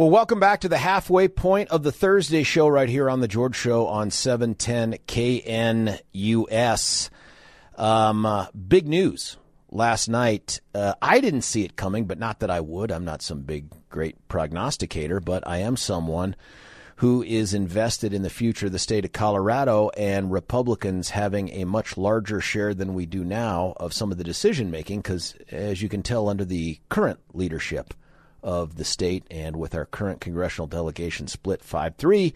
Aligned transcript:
Well, 0.00 0.08
welcome 0.08 0.40
back 0.40 0.62
to 0.62 0.68
the 0.70 0.78
halfway 0.78 1.28
point 1.28 1.68
of 1.68 1.82
the 1.82 1.92
Thursday 1.92 2.42
show 2.42 2.66
right 2.68 2.88
here 2.88 3.10
on 3.10 3.20
the 3.20 3.28
George 3.28 3.54
Show 3.54 3.86
on 3.86 4.10
710 4.10 4.96
KNUS. 5.06 7.10
Um, 7.76 8.24
uh, 8.24 8.46
big 8.52 8.88
news 8.88 9.36
last 9.70 10.08
night. 10.08 10.62
Uh, 10.74 10.94
I 11.02 11.20
didn't 11.20 11.42
see 11.42 11.66
it 11.66 11.76
coming, 11.76 12.06
but 12.06 12.18
not 12.18 12.40
that 12.40 12.50
I 12.50 12.60
would. 12.60 12.90
I'm 12.90 13.04
not 13.04 13.20
some 13.20 13.42
big, 13.42 13.66
great 13.90 14.16
prognosticator, 14.26 15.20
but 15.20 15.46
I 15.46 15.58
am 15.58 15.76
someone 15.76 16.34
who 16.96 17.22
is 17.22 17.52
invested 17.52 18.14
in 18.14 18.22
the 18.22 18.30
future 18.30 18.66
of 18.66 18.72
the 18.72 18.78
state 18.78 19.04
of 19.04 19.12
Colorado 19.12 19.90
and 19.98 20.32
Republicans 20.32 21.10
having 21.10 21.50
a 21.50 21.64
much 21.64 21.98
larger 21.98 22.40
share 22.40 22.72
than 22.72 22.94
we 22.94 23.04
do 23.04 23.22
now 23.22 23.74
of 23.76 23.92
some 23.92 24.10
of 24.10 24.16
the 24.16 24.24
decision 24.24 24.70
making 24.70 25.00
because, 25.00 25.34
as 25.50 25.82
you 25.82 25.90
can 25.90 26.02
tell, 26.02 26.30
under 26.30 26.46
the 26.46 26.80
current 26.88 27.20
leadership 27.34 27.92
of 28.42 28.76
the 28.76 28.84
state 28.84 29.24
and 29.30 29.56
with 29.56 29.74
our 29.74 29.84
current 29.84 30.20
congressional 30.20 30.66
delegation 30.66 31.26
split 31.26 31.62
5 31.62 31.96
3, 31.96 32.34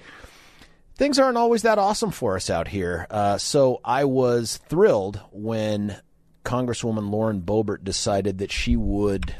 things 0.96 1.18
aren't 1.18 1.38
always 1.38 1.62
that 1.62 1.78
awesome 1.78 2.10
for 2.10 2.36
us 2.36 2.50
out 2.50 2.68
here. 2.68 3.06
Uh, 3.10 3.38
so 3.38 3.80
I 3.84 4.04
was 4.04 4.58
thrilled 4.68 5.20
when 5.32 6.00
Congresswoman 6.44 7.10
Lauren 7.10 7.40
Boebert 7.40 7.84
decided 7.84 8.38
that 8.38 8.52
she 8.52 8.76
would. 8.76 9.34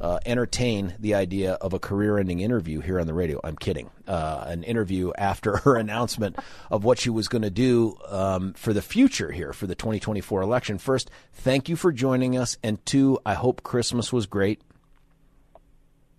Uh, 0.00 0.20
entertain 0.24 0.94
the 1.00 1.12
idea 1.16 1.54
of 1.54 1.72
a 1.72 1.80
career-ending 1.80 2.38
interview 2.38 2.78
here 2.78 3.00
on 3.00 3.08
the 3.08 3.12
radio. 3.12 3.40
I'm 3.42 3.56
kidding. 3.56 3.90
Uh, 4.06 4.44
an 4.46 4.62
interview 4.62 5.10
after 5.18 5.56
her 5.64 5.74
announcement 5.74 6.36
of 6.70 6.84
what 6.84 7.00
she 7.00 7.10
was 7.10 7.26
going 7.26 7.42
to 7.42 7.50
do 7.50 7.96
um, 8.06 8.52
for 8.52 8.72
the 8.72 8.80
future 8.80 9.32
here 9.32 9.52
for 9.52 9.66
the 9.66 9.74
2024 9.74 10.40
election. 10.40 10.78
First, 10.78 11.10
thank 11.32 11.68
you 11.68 11.74
for 11.74 11.90
joining 11.90 12.36
us, 12.38 12.56
and 12.62 12.78
two, 12.86 13.18
I 13.26 13.34
hope 13.34 13.64
Christmas 13.64 14.12
was 14.12 14.26
great. 14.26 14.60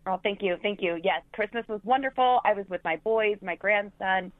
Oh, 0.09 0.19
thank 0.23 0.41
you, 0.41 0.57
thank 0.63 0.81
you. 0.81 0.99
Yes, 1.03 1.21
Christmas 1.33 1.67
was 1.67 1.81
wonderful. 1.83 2.41
I 2.43 2.53
was 2.53 2.65
with 2.67 2.83
my 2.83 2.95
boys, 2.97 3.37
my 3.43 3.55
grandson. 3.55 4.31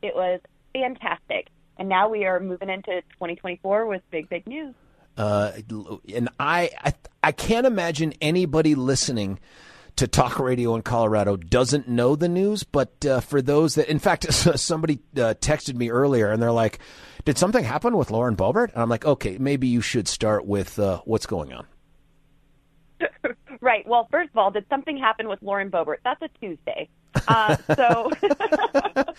It 0.00 0.14
was 0.14 0.40
fantastic, 0.72 1.48
and 1.78 1.88
now 1.88 2.08
we 2.08 2.24
are 2.24 2.40
moving 2.40 2.70
into 2.70 3.02
2024 3.12 3.86
with 3.86 4.00
big, 4.10 4.30
big 4.30 4.46
news. 4.46 4.74
Uh, 5.18 5.52
and 6.14 6.30
I, 6.38 6.70
I, 6.82 6.94
I 7.22 7.32
can't 7.32 7.66
imagine 7.66 8.14
anybody 8.22 8.74
listening 8.74 9.40
to 9.96 10.08
talk 10.08 10.38
radio 10.38 10.74
in 10.74 10.80
Colorado 10.80 11.36
doesn't 11.36 11.86
know 11.86 12.16
the 12.16 12.28
news. 12.28 12.64
But 12.64 13.04
uh, 13.04 13.20
for 13.20 13.42
those 13.42 13.74
that, 13.74 13.90
in 13.90 13.98
fact, 13.98 14.32
somebody 14.32 15.00
uh, 15.16 15.34
texted 15.38 15.74
me 15.74 15.90
earlier 15.90 16.30
and 16.30 16.40
they're 16.40 16.50
like, 16.50 16.78
"Did 17.26 17.36
something 17.36 17.62
happen 17.62 17.98
with 17.98 18.10
Lauren 18.10 18.36
Boebert?" 18.36 18.72
And 18.72 18.80
I'm 18.80 18.88
like, 18.88 19.04
"Okay, 19.04 19.36
maybe 19.36 19.68
you 19.68 19.82
should 19.82 20.08
start 20.08 20.46
with 20.46 20.78
uh, 20.78 21.02
what's 21.04 21.26
going 21.26 21.52
on." 21.52 21.66
Right. 23.60 23.86
Well, 23.86 24.08
first 24.10 24.30
of 24.30 24.36
all, 24.36 24.50
did 24.50 24.64
something 24.68 24.96
happen 24.98 25.28
with 25.28 25.42
Lauren 25.42 25.70
Boebert? 25.70 25.98
That's 26.04 26.22
a 26.22 26.28
Tuesday. 26.40 26.88
Uh, 27.28 27.56
so. 27.76 28.10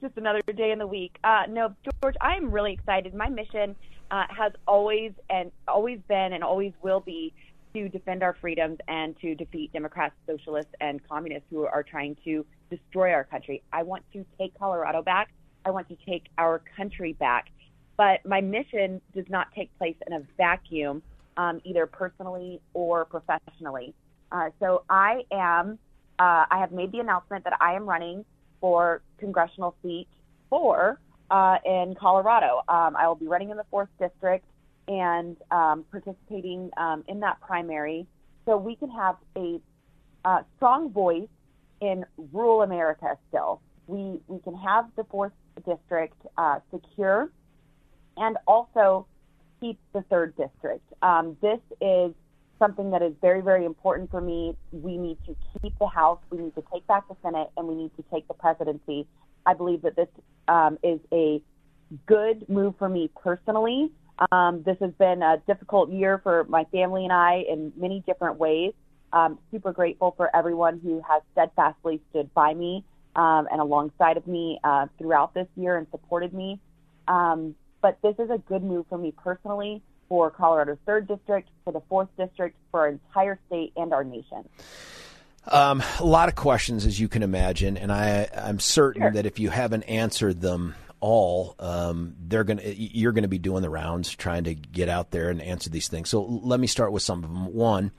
just 0.00 0.16
another 0.18 0.40
day 0.54 0.70
in 0.70 0.78
the 0.78 0.86
week. 0.86 1.16
Uh, 1.24 1.44
no, 1.48 1.74
George, 2.02 2.14
I 2.20 2.36
am 2.36 2.50
really 2.50 2.74
excited. 2.74 3.14
My 3.14 3.28
mission 3.30 3.74
uh, 4.10 4.24
has 4.28 4.52
always 4.68 5.12
and 5.30 5.50
always 5.66 5.98
been 6.08 6.34
and 6.34 6.44
always 6.44 6.72
will 6.82 7.00
be 7.00 7.32
to 7.74 7.88
defend 7.88 8.22
our 8.22 8.36
freedoms 8.40 8.78
and 8.86 9.18
to 9.20 9.34
defeat 9.34 9.72
Democrats, 9.72 10.14
socialists, 10.26 10.72
and 10.80 11.00
communists 11.08 11.46
who 11.50 11.64
are 11.64 11.82
trying 11.82 12.16
to 12.24 12.44
destroy 12.70 13.12
our 13.12 13.24
country. 13.24 13.62
I 13.72 13.82
want 13.82 14.04
to 14.12 14.24
take 14.38 14.56
Colorado 14.58 15.02
back. 15.02 15.30
I 15.64 15.70
want 15.70 15.88
to 15.88 15.96
take 16.06 16.26
our 16.38 16.62
country 16.76 17.14
back. 17.14 17.48
But 17.96 18.26
my 18.26 18.40
mission 18.40 19.00
does 19.14 19.28
not 19.28 19.48
take 19.54 19.76
place 19.78 19.96
in 20.06 20.12
a 20.12 20.20
vacuum, 20.36 21.02
um, 21.36 21.60
either 21.64 21.86
personally 21.86 22.60
or 22.72 23.04
professionally. 23.04 23.94
Uh, 24.32 24.50
so 24.60 24.84
I 24.88 25.22
am. 25.30 25.78
Uh, 26.18 26.46
I 26.48 26.58
have 26.58 26.70
made 26.70 26.92
the 26.92 27.00
announcement 27.00 27.44
that 27.44 27.54
I 27.60 27.74
am 27.74 27.86
running 27.86 28.24
for 28.60 29.02
congressional 29.18 29.74
seat 29.82 30.06
four 30.48 31.00
uh, 31.30 31.56
in 31.64 31.94
Colorado. 31.98 32.62
Um, 32.68 32.96
I 32.96 33.08
will 33.08 33.16
be 33.16 33.26
running 33.26 33.50
in 33.50 33.56
the 33.56 33.66
fourth 33.70 33.88
district 33.98 34.46
and 34.86 35.36
um, 35.50 35.84
participating 35.90 36.70
um, 36.76 37.04
in 37.08 37.20
that 37.20 37.40
primary, 37.40 38.06
so 38.44 38.56
we 38.56 38.76
can 38.76 38.90
have 38.90 39.16
a 39.36 39.60
uh, 40.24 40.42
strong 40.56 40.90
voice 40.90 41.28
in 41.80 42.04
rural 42.32 42.62
America. 42.62 43.16
Still, 43.28 43.60
we 43.86 44.20
we 44.28 44.38
can 44.40 44.54
have 44.56 44.86
the 44.96 45.04
fourth 45.04 45.32
district 45.66 46.20
uh, 46.36 46.60
secure, 46.72 47.30
and 48.16 48.36
also 48.46 49.06
keep 49.64 49.78
the 49.92 50.02
third 50.10 50.36
district. 50.36 50.84
Um, 51.02 51.36
this 51.40 51.60
is 51.80 52.12
something 52.58 52.90
that 52.90 53.02
is 53.02 53.12
very, 53.20 53.40
very 53.40 53.64
important 53.64 54.10
for 54.10 54.20
me. 54.20 54.56
We 54.72 54.96
need 54.96 55.18
to 55.26 55.34
keep 55.60 55.78
the 55.78 55.86
House, 55.86 56.18
we 56.30 56.38
need 56.38 56.54
to 56.54 56.62
take 56.72 56.86
back 56.86 57.08
the 57.08 57.16
Senate, 57.22 57.48
and 57.56 57.66
we 57.66 57.74
need 57.74 57.90
to 57.96 58.04
take 58.12 58.28
the 58.28 58.34
presidency. 58.34 59.06
I 59.46 59.54
believe 59.54 59.82
that 59.82 59.96
this 59.96 60.08
um, 60.48 60.78
is 60.82 61.00
a 61.12 61.42
good 62.06 62.48
move 62.48 62.74
for 62.78 62.88
me 62.88 63.10
personally. 63.22 63.90
Um, 64.30 64.62
this 64.64 64.76
has 64.80 64.92
been 64.98 65.22
a 65.22 65.42
difficult 65.46 65.90
year 65.90 66.20
for 66.22 66.44
my 66.44 66.64
family 66.64 67.04
and 67.04 67.12
I 67.12 67.44
in 67.48 67.72
many 67.76 68.02
different 68.06 68.38
ways. 68.38 68.72
Um, 69.12 69.38
super 69.50 69.72
grateful 69.72 70.14
for 70.16 70.34
everyone 70.34 70.80
who 70.82 71.02
has 71.08 71.22
steadfastly 71.32 72.00
stood 72.10 72.32
by 72.34 72.54
me 72.54 72.84
um, 73.16 73.48
and 73.50 73.60
alongside 73.60 74.16
of 74.16 74.26
me 74.26 74.58
uh, 74.64 74.86
throughout 74.98 75.34
this 75.34 75.46
year 75.56 75.76
and 75.76 75.86
supported 75.90 76.32
me. 76.32 76.60
Um, 77.06 77.54
but 77.84 77.98
this 78.00 78.14
is 78.18 78.30
a 78.30 78.38
good 78.38 78.64
move 78.64 78.86
for 78.88 78.96
me 78.96 79.12
personally 79.12 79.82
for 80.08 80.30
Colorado's 80.30 80.78
third 80.86 81.06
district, 81.06 81.50
for 81.64 81.72
the 81.74 81.82
fourth 81.86 82.08
district, 82.16 82.56
for 82.70 82.80
our 82.80 82.88
entire 82.88 83.38
state 83.46 83.74
and 83.76 83.92
our 83.92 84.02
nation. 84.02 84.48
Um, 85.48 85.82
a 86.00 86.04
lot 86.06 86.30
of 86.30 86.34
questions, 86.34 86.86
as 86.86 86.98
you 86.98 87.08
can 87.08 87.22
imagine, 87.22 87.76
and 87.76 87.92
I, 87.92 88.26
I'm 88.34 88.58
certain 88.58 89.02
Sure. 89.02 89.10
that 89.10 89.26
if 89.26 89.38
you 89.38 89.50
haven't 89.50 89.82
answered 89.82 90.40
them 90.40 90.74
all, 91.00 91.56
um, 91.58 92.16
they're 92.26 92.44
gonna 92.44 92.62
you're 92.64 93.12
gonna 93.12 93.28
be 93.28 93.36
doing 93.36 93.60
the 93.60 93.68
rounds, 93.68 94.14
trying 94.16 94.44
to 94.44 94.54
get 94.54 94.88
out 94.88 95.10
there 95.10 95.28
and 95.28 95.42
answer 95.42 95.68
these 95.68 95.88
things. 95.88 96.08
So 96.08 96.22
let 96.24 96.58
me 96.58 96.66
start 96.66 96.90
with 96.90 97.02
some 97.02 97.22
of 97.22 97.28
them. 97.30 97.52
One, 97.52 97.90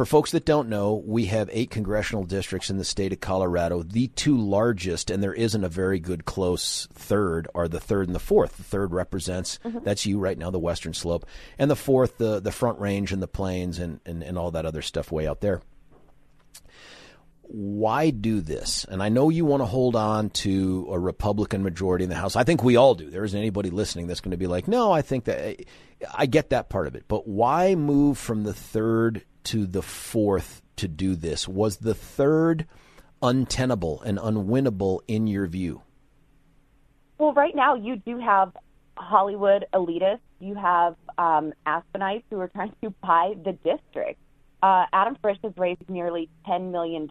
for 0.00 0.06
folks 0.06 0.30
that 0.30 0.46
don't 0.46 0.70
know, 0.70 0.94
we 0.94 1.26
have 1.26 1.50
eight 1.52 1.68
congressional 1.68 2.24
districts 2.24 2.70
in 2.70 2.78
the 2.78 2.86
state 2.86 3.12
of 3.12 3.20
Colorado. 3.20 3.82
The 3.82 4.08
two 4.08 4.40
largest, 4.40 5.10
and 5.10 5.22
there 5.22 5.34
isn't 5.34 5.62
a 5.62 5.68
very 5.68 6.00
good 6.00 6.24
close 6.24 6.88
third, 6.94 7.48
are 7.54 7.68
the 7.68 7.80
third 7.80 8.06
and 8.06 8.14
the 8.14 8.18
fourth. 8.18 8.56
The 8.56 8.62
third 8.62 8.94
represents 8.94 9.58
mm-hmm. 9.62 9.80
that's 9.82 10.06
you 10.06 10.18
right 10.18 10.38
now, 10.38 10.50
the 10.50 10.58
western 10.58 10.94
slope, 10.94 11.26
and 11.58 11.70
the 11.70 11.76
fourth, 11.76 12.16
the 12.16 12.40
the 12.40 12.50
front 12.50 12.80
range 12.80 13.12
and 13.12 13.20
the 13.20 13.28
plains 13.28 13.78
and, 13.78 14.00
and, 14.06 14.22
and 14.22 14.38
all 14.38 14.50
that 14.52 14.64
other 14.64 14.80
stuff 14.80 15.12
way 15.12 15.28
out 15.28 15.42
there 15.42 15.60
why 17.52 18.10
do 18.10 18.40
this? 18.40 18.86
And 18.88 19.02
I 19.02 19.08
know 19.08 19.28
you 19.28 19.44
want 19.44 19.60
to 19.60 19.66
hold 19.66 19.96
on 19.96 20.30
to 20.30 20.86
a 20.90 20.98
Republican 20.98 21.64
majority 21.64 22.04
in 22.04 22.10
the 22.10 22.16
House. 22.16 22.36
I 22.36 22.44
think 22.44 22.62
we 22.62 22.76
all 22.76 22.94
do. 22.94 23.10
There 23.10 23.24
isn't 23.24 23.38
anybody 23.38 23.70
listening 23.70 24.06
that's 24.06 24.20
going 24.20 24.30
to 24.30 24.36
be 24.36 24.46
like, 24.46 24.68
no, 24.68 24.92
I 24.92 25.02
think 25.02 25.24
that 25.24 25.60
I 26.14 26.26
get 26.26 26.50
that 26.50 26.68
part 26.68 26.86
of 26.86 26.94
it. 26.94 27.06
But 27.08 27.26
why 27.26 27.74
move 27.74 28.18
from 28.18 28.44
the 28.44 28.54
third 28.54 29.24
to 29.44 29.66
the 29.66 29.82
fourth 29.82 30.62
to 30.76 30.86
do 30.86 31.16
this? 31.16 31.48
Was 31.48 31.78
the 31.78 31.94
third 31.94 32.68
untenable 33.20 34.00
and 34.02 34.18
unwinnable 34.18 35.00
in 35.08 35.26
your 35.26 35.48
view? 35.48 35.82
Well, 37.18 37.32
right 37.34 37.54
now 37.54 37.74
you 37.74 37.96
do 37.96 38.18
have 38.18 38.52
Hollywood 38.96 39.66
elitists. 39.74 40.20
You 40.38 40.54
have 40.54 40.94
um, 41.18 41.52
Aspenites 41.66 42.24
who 42.30 42.40
are 42.40 42.48
trying 42.48 42.74
to 42.82 42.90
buy 43.02 43.34
the 43.44 43.52
district. 43.52 44.20
Uh, 44.62 44.84
Adam 44.92 45.16
Frisch 45.22 45.38
has 45.42 45.52
raised 45.56 45.88
nearly 45.88 46.28
$10 46.46 46.70
million. 46.70 47.08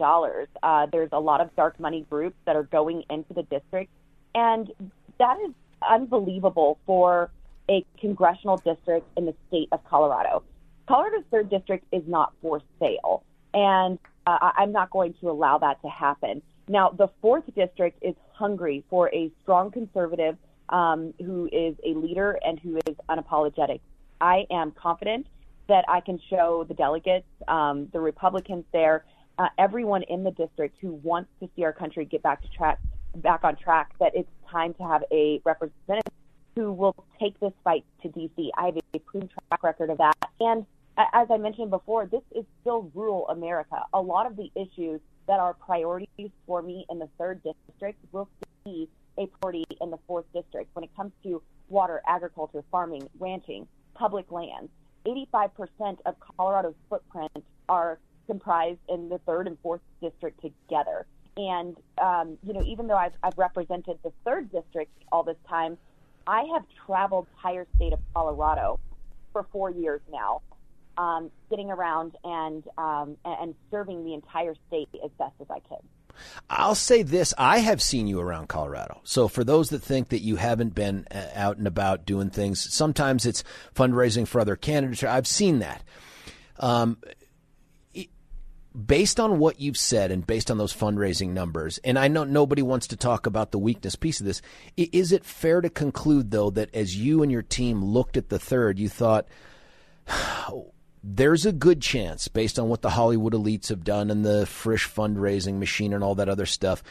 Uh, 0.62 0.86
there's 0.92 1.10
a 1.12 1.20
lot 1.20 1.42
of 1.42 1.56
dark 1.56 1.80
money 1.80 2.06
groups 2.10 2.36
that 2.46 2.56
are 2.56 2.64
going 2.64 3.04
into 3.10 3.34
the 3.34 3.44
district. 3.44 3.92
And 4.36 4.72
that 5.18 5.38
is 5.48 5.54
unbelievable 5.88 6.78
for 6.86 7.32
a 7.70 7.84
congressional 8.00 8.58
district 8.58 9.08
in 9.18 9.26
the 9.26 9.34
state 9.48 9.70
of 9.72 9.84
Colorado. 9.86 10.44
Colorado's 10.88 11.24
third 11.32 11.50
district 11.50 11.86
is 11.92 12.04
not 12.08 12.34
for 12.42 12.62
sale. 12.80 13.24
And 13.54 13.98
uh, 14.28 14.52
I'm 14.58 14.72
not 14.72 14.92
going 14.92 15.16
to 15.22 15.30
allow 15.30 15.58
that 15.60 15.82
to 15.82 15.90
happen. 15.90 16.42
Now, 16.68 16.90
the 16.90 17.08
fourth 17.22 17.44
district 17.56 18.04
is 18.04 18.16
hungry 18.34 18.84
for 18.90 19.10
a 19.14 19.32
strong 19.42 19.72
conservative 19.72 20.38
um, 20.70 21.16
who 21.18 21.50
is 21.52 21.76
a 21.84 21.98
leader 21.98 22.38
and 22.46 22.60
who 22.60 22.78
is 22.86 22.96
unapologetic. 23.10 23.82
I 24.22 24.46
am 24.52 24.72
confident 24.72 25.26
that 25.70 25.86
I 25.88 26.02
can 26.02 26.20
show 26.30 26.66
the 26.68 26.74
delegates, 26.74 27.28
um, 27.48 27.88
the 27.94 28.00
Republicans 28.00 28.66
there, 28.74 29.06
uh, 29.38 29.48
everyone 29.58 30.04
in 30.04 30.24
the 30.24 30.32
district 30.32 30.78
who 30.82 30.94
wants 31.04 31.30
to 31.40 31.50
see 31.56 31.64
our 31.64 31.72
country 31.72 32.06
get 32.06 32.22
back 32.22 32.42
to 32.42 32.50
track, 32.50 32.80
back 33.16 33.44
on 33.44 33.56
track, 33.56 33.92
that 34.00 34.12
it's 34.14 34.30
time 34.52 34.74
to 34.74 34.84
have 34.84 35.04
a 35.12 35.42
representative 35.46 36.12
who 36.56 36.74
will 36.74 36.96
take 37.20 37.40
this 37.40 37.54
fight 37.64 37.86
to 38.02 38.10
D.C. 38.10 38.52
I 38.58 38.66
have 38.66 38.78
a 38.94 39.00
proven 39.00 39.30
track 39.30 39.64
record 39.64 39.90
of 39.92 40.00
that. 40.00 40.18
And 40.42 40.66
as 41.14 41.28
I 41.32 41.38
mentioned 41.38 41.70
before, 41.70 42.06
this 42.06 42.24
is 42.36 42.44
still 42.62 42.92
rural 42.94 43.30
America. 43.30 43.84
A 43.94 44.02
lot 44.02 44.26
of 44.26 44.36
the 44.36 44.52
issues 44.56 45.00
that 45.28 45.40
are 45.40 45.54
priorities 45.54 46.32
for 46.46 46.62
me 46.62 46.86
in 46.90 47.00
the 47.00 47.08
third 47.18 47.42
district 47.44 48.00
will 48.12 48.28
be 48.66 48.90
a 49.18 49.28
priority 49.28 49.66
in 49.80 49.92
the 49.92 50.00
fourth 50.08 50.26
district 50.34 50.70
when 50.74 50.84
it 50.84 50.90
comes 50.98 51.12
to 51.24 51.42
water, 51.70 52.02
agriculture, 52.08 52.64
farming, 52.72 53.08
ranching, 53.20 53.68
public 53.94 54.32
lands. 54.32 54.70
85% 55.06 55.98
of 56.06 56.16
Colorado's 56.20 56.76
footprint 56.90 57.44
are 57.68 58.00
comprised 58.28 58.80
in 58.88 59.10
the 59.10 59.18
third 59.20 59.48
and 59.48 59.58
fourth 59.62 59.82
district 60.02 60.42
together. 60.42 61.06
And, 61.38 61.78
um, 62.02 62.38
you 62.46 62.54
know, 62.54 62.64
even 62.64 62.88
though 62.88 62.98
I've, 62.98 63.14
I've 63.24 63.38
represented 63.38 63.98
the 64.04 64.12
third 64.26 64.52
district 64.52 64.92
all 65.12 65.24
this 65.24 65.38
time, 65.48 65.78
I 66.28 66.44
have 66.54 66.64
traveled 66.86 67.28
entire 67.38 67.66
state 67.76 67.94
of 67.94 68.00
Colorado 68.14 68.80
for 69.32 69.48
four 69.52 69.72
years 69.72 70.02
now, 70.12 70.42
um, 70.98 71.32
around 71.72 72.16
and 72.24 72.64
um, 72.78 73.18
and 73.26 73.56
serving 73.72 74.04
the 74.04 74.14
entire 74.14 74.54
state 74.68 74.90
as 75.04 75.12
best 75.18 75.34
as 75.40 75.48
I 75.50 75.60
could. 75.60 75.84
I'll 76.50 76.76
say 76.76 77.04
this: 77.04 77.34
I 77.38 77.60
have 77.60 77.82
seen 77.82 78.08
you 78.08 78.20
around 78.20 78.50
Colorado. 78.50 79.02
So 79.04 79.28
for 79.28 79.44
those 79.44 79.70
that 79.70 79.84
think 79.84 80.10
that 80.10 80.22
you 80.22 80.36
haven't 80.36 80.76
been 80.76 81.08
uh, 81.12 81.28
out 81.34 81.58
and 81.58 81.68
about 81.68 82.06
doing 82.06 82.30
things, 82.30 82.74
sometimes 82.74 83.26
it's 83.26 83.44
fundraising 83.76 84.28
for 84.28 84.42
other 84.42 84.56
candidates. 84.56 85.04
I've 85.04 85.28
seen 85.28 85.60
that. 85.60 85.84
Um, 86.58 86.98
based 88.86 89.20
on 89.20 89.40
what 89.40 89.60
you've 89.60 89.78
said 89.78 90.12
and 90.12 90.26
based 90.26 90.52
on 90.52 90.58
those 90.58 90.76
fundraising 90.76 91.30
numbers, 91.30 91.80
and 91.84 91.98
I 91.98 92.08
know 92.08 92.24
nobody 92.24 92.62
wants 92.62 92.88
to 92.88 92.98
talk 92.98 93.26
about 93.26 93.52
the 93.52 93.60
weakness 93.60 93.96
piece 93.96 94.20
of 94.20 94.26
this, 94.26 94.42
is 94.78 95.12
it 95.12 95.26
fair 95.26 95.62
to 95.62 95.70
conclude, 95.70 96.32
though, 96.32 96.50
that 96.52 96.74
as 96.74 96.96
you 96.96 97.24
and 97.24 97.32
your 97.32 97.42
team 97.42 97.84
looked 97.84 98.18
at 98.18 98.30
the 98.30 98.40
third, 98.40 98.80
you 98.80 98.90
thought, 98.90 99.28
there's 101.04 101.46
a 101.46 101.52
good 101.52 101.82
chance, 101.82 102.28
based 102.28 102.60
on 102.60 102.70
what 102.70 102.82
the 102.82 102.92
Hollywood 102.92 103.34
elites 103.34 103.70
have 103.70 103.84
done 103.84 104.12
and 104.12 104.26
the 104.26 104.46
Frisch 104.46 104.88
fundraising 104.88 105.60
machine 105.60 105.94
and 105.94 106.04
all 106.04 106.16
that 106.16 106.30
other 106.30 106.46
stuff, 106.46 106.84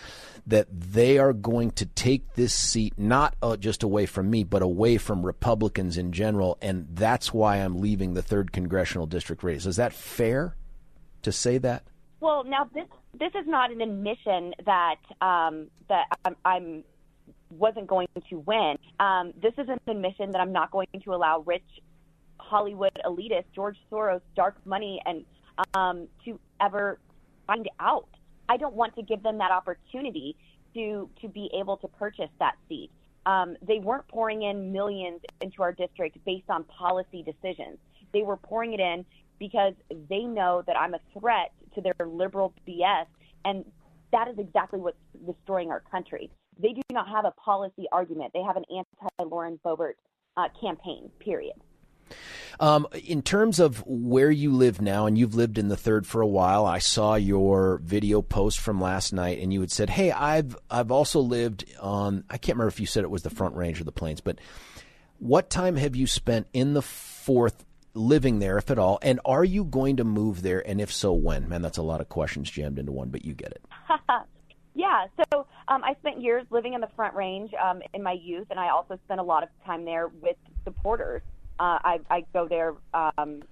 that 0.46 0.66
they 0.70 1.19
are 1.19 1.32
going 1.32 1.70
to 1.72 1.87
take 1.87 2.34
this 2.34 2.55
seat 2.55 2.94
not 2.96 3.37
uh, 3.43 3.56
just 3.56 3.82
away 3.82 4.06
from 4.06 4.31
me, 4.31 4.44
but 4.44 4.62
away 4.62 4.96
from 4.96 5.26
Republicans 5.26 5.99
in 5.99 6.12
general. 6.12 6.56
And 6.62 6.87
that's 6.90 7.34
why 7.34 7.56
I'm 7.56 7.81
leaving 7.81 8.14
the 8.14 8.22
third 8.22 8.52
congressional 8.52 9.06
district 9.06 9.43
race. 9.43 9.66
Is 9.66 9.76
that 9.76 9.93
fair? 9.93 10.54
to 11.22 11.32
say 11.32 11.58
that? 11.58 11.84
Well, 12.20 12.44
now 12.44 12.69
this 12.75 12.87
this 13.19 13.32
is 13.34 13.46
not 13.46 13.70
an 13.70 13.81
admission 13.81 14.54
that 14.66 14.96
um, 15.20 15.69
that 15.88 16.06
I'm, 16.25 16.37
I'm 16.44 16.84
wasn't 17.50 17.87
going 17.87 18.08
to 18.28 18.38
win. 18.40 18.76
Um, 19.00 19.32
this 19.40 19.54
is 19.56 19.69
an 19.69 19.81
admission 19.87 20.32
that 20.32 20.40
I'm 20.40 20.52
not 20.52 20.70
going 20.70 20.88
to 21.02 21.14
allow 21.14 21.40
rich 21.40 21.62
Hollywood 22.38 22.99
elitist 23.05 23.44
George 23.55 23.76
Soros, 23.90 24.20
dark 24.37 24.56
money, 24.64 25.00
and 25.06 25.25
um, 25.75 26.08
to 26.25 26.38
ever 26.61 26.99
find 27.46 27.69
out. 27.81 28.08
I 28.49 28.56
don't 28.56 28.75
want 28.75 28.94
to 28.96 29.02
give 29.02 29.23
them 29.23 29.38
that 29.38 29.50
opportunity 29.50 30.37
to 30.75 31.08
to 31.20 31.29
be 31.29 31.50
able 31.58 31.76
to 31.79 31.88
purchase 31.88 32.31
that 32.38 32.55
seat. 32.69 32.90
Um, 33.26 33.56
they 33.67 33.79
weren't 33.79 34.08
pouring 34.08 34.43
in 34.43 34.73
millions 34.73 35.20
into 35.40 35.62
our 35.62 35.73
district 35.73 36.19
based 36.25 36.49
on 36.49 36.64
policy 36.64 37.23
decisions. 37.23 37.79
They 38.12 38.23
were 38.23 38.37
pouring 38.38 38.73
it 38.73 38.81
in 38.81 39.05
because 39.38 39.75
they 40.08 40.23
know 40.23 40.62
that 40.67 40.76
I'm 40.76 40.94
a 40.94 41.00
threat 41.19 41.52
to 41.75 41.81
their 41.81 42.06
liberal 42.06 42.55
BS. 42.67 43.06
And 43.44 43.64
that 44.12 44.29
is 44.29 44.38
exactly 44.38 44.81
what's 44.81 44.96
destroying 45.26 45.70
our 45.70 45.81
country. 45.90 46.31
They 46.61 46.73
do 46.73 46.82
not 46.90 47.08
have 47.08 47.25
a 47.25 47.31
policy 47.32 47.87
argument. 47.93 48.32
They 48.35 48.43
have 48.43 48.56
an 48.56 48.64
anti 48.70 49.31
Lauren 49.31 49.61
Boebert 49.64 49.94
uh, 50.37 50.49
campaign, 50.61 51.11
period. 51.20 51.55
Um, 52.60 52.87
in 53.05 53.22
terms 53.22 53.60
of 53.60 53.84
where 53.87 54.31
you 54.31 54.52
live 54.52 54.81
now, 54.81 55.06
and 55.06 55.16
you've 55.16 55.34
lived 55.34 55.58
in 55.58 55.69
the 55.69 55.76
third 55.76 56.06
for 56.06 56.20
a 56.20 56.26
while, 56.26 56.66
I 56.66 56.81
saw 56.81 57.14
your 57.14 57.81
video 57.84 58.20
post 58.20 58.58
from 58.58 58.81
last 58.81 59.12
night, 59.12 59.38
and 59.38 59.52
you 59.52 59.60
had 59.60 59.70
said, 59.70 59.90
"Hey, 59.90 60.10
I've 60.10 60.56
I've 60.69 60.90
also 60.90 61.20
lived 61.20 61.64
on. 61.81 62.25
I 62.28 62.38
can't 62.38 62.56
remember 62.56 62.69
if 62.69 62.81
you 62.81 62.87
said 62.87 63.05
it 63.05 63.10
was 63.10 63.22
the 63.22 63.31
Front 63.31 63.55
Range 63.55 63.81
or 63.81 63.84
the 63.84 63.93
Plains, 63.93 64.20
but 64.20 64.38
what 65.19 65.50
time 65.50 65.76
have 65.76 65.96
you 65.96 66.06
spent 66.06 66.46
in 66.52 66.75
the 66.75 66.82
fourth 66.82 67.64
living 67.94 68.38
there, 68.38 68.58
if 68.58 68.70
at 68.70 68.78
all? 68.78 68.99
And 69.02 69.20
are 69.25 69.44
you 69.44 69.64
going 69.64 69.96
to 69.96 70.04
move 70.04 70.43
there? 70.43 70.66
And 70.66 70.81
if 70.81 70.93
so, 70.93 71.12
when? 71.12 71.49
Man, 71.49 71.62
that's 71.62 71.78
a 71.78 71.82
lot 71.82 72.00
of 72.00 72.08
questions 72.08 72.50
jammed 72.50 72.78
into 72.78 72.93
one, 72.93 73.08
but 73.08 73.25
you 73.25 73.34
get 73.34 73.52
it. 73.52 73.62
yeah. 74.75 75.06
So 75.16 75.46
um, 75.69 75.82
I 75.84 75.94
spent 76.00 76.22
years 76.22 76.46
living 76.50 76.75
in 76.75 76.81
the 76.81 76.88
Front 76.94 77.14
Range 77.14 77.50
um, 77.54 77.82
in 77.93 78.02
my 78.02 78.12
youth, 78.12 78.46
and 78.50 78.58
I 78.61 78.70
also 78.70 78.99
spent 79.04 79.20
a 79.20 79.25
lot 79.25 79.43
of 79.43 79.49
time 79.66 79.84
there 79.84 80.08
with 80.08 80.37
supporters. 80.64 81.22
Uh, 81.60 81.78
I, 81.82 82.00
I 82.10 82.25
go 82.32 82.46
there 82.46 82.75
um, 82.94 83.43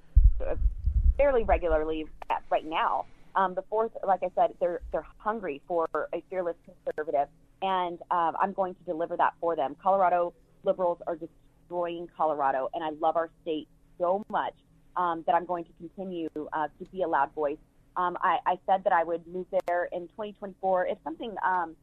fairly 1.16 1.44
regularly 1.44 2.06
right 2.50 2.64
now. 2.64 3.06
Um, 3.34 3.54
the 3.54 3.62
fourth, 3.68 3.92
like 4.06 4.20
I 4.22 4.30
said, 4.34 4.54
they're 4.60 4.80
they're 4.92 5.06
hungry 5.18 5.60
for 5.68 5.88
a 5.94 6.22
fearless 6.30 6.56
conservative, 6.64 7.28
and 7.60 7.98
um, 8.10 8.34
I'm 8.40 8.52
going 8.52 8.74
to 8.74 8.84
deliver 8.84 9.16
that 9.16 9.34
for 9.40 9.54
them. 9.54 9.76
Colorado 9.82 10.32
liberals 10.64 10.98
are 11.06 11.16
destroying 11.16 12.08
Colorado, 12.16 12.70
and 12.72 12.82
I 12.82 12.90
love 13.00 13.16
our 13.16 13.28
state 13.42 13.68
so 13.98 14.24
much 14.30 14.54
um, 14.96 15.22
that 15.26 15.34
I'm 15.34 15.44
going 15.44 15.64
to 15.64 15.70
continue 15.78 16.28
uh, 16.52 16.68
to 16.78 16.84
be 16.92 17.02
a 17.02 17.08
loud 17.08 17.32
voice. 17.34 17.58
Um, 17.96 18.16
I, 18.20 18.38
I, 18.46 18.58
said 18.66 18.84
that 18.84 18.92
I 18.92 19.04
would 19.04 19.26
move 19.26 19.46
there 19.66 19.88
in 19.90 20.02
2024. 20.08 20.86
If 20.86 20.98
something 21.02 21.34
um, 21.42 21.74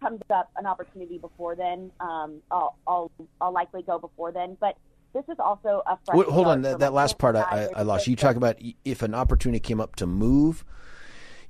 comes 0.00 0.20
up, 0.28 0.50
an 0.56 0.66
opportunity 0.66 1.18
before 1.18 1.54
then, 1.54 1.92
um, 2.00 2.42
I'll, 2.50 2.76
I'll, 2.88 3.12
I'll, 3.40 3.52
likely 3.52 3.82
go 3.82 3.98
before 3.98 4.32
then. 4.32 4.56
But 4.58 4.76
this 5.12 5.24
is 5.28 5.38
also 5.38 5.82
a 5.86 5.98
fresh. 6.04 6.18
Wait, 6.18 6.28
hold 6.28 6.46
on, 6.46 6.62
that, 6.62 6.80
that 6.80 6.92
last 6.92 7.18
part 7.18 7.36
I, 7.36 7.68
I, 7.74 7.82
lost. 7.82 8.06
You 8.06 8.16
talk 8.16 8.36
about 8.36 8.56
if 8.84 9.02
an 9.02 9.14
opportunity 9.14 9.60
came 9.60 9.80
up 9.80 9.96
to 9.96 10.06
move 10.06 10.64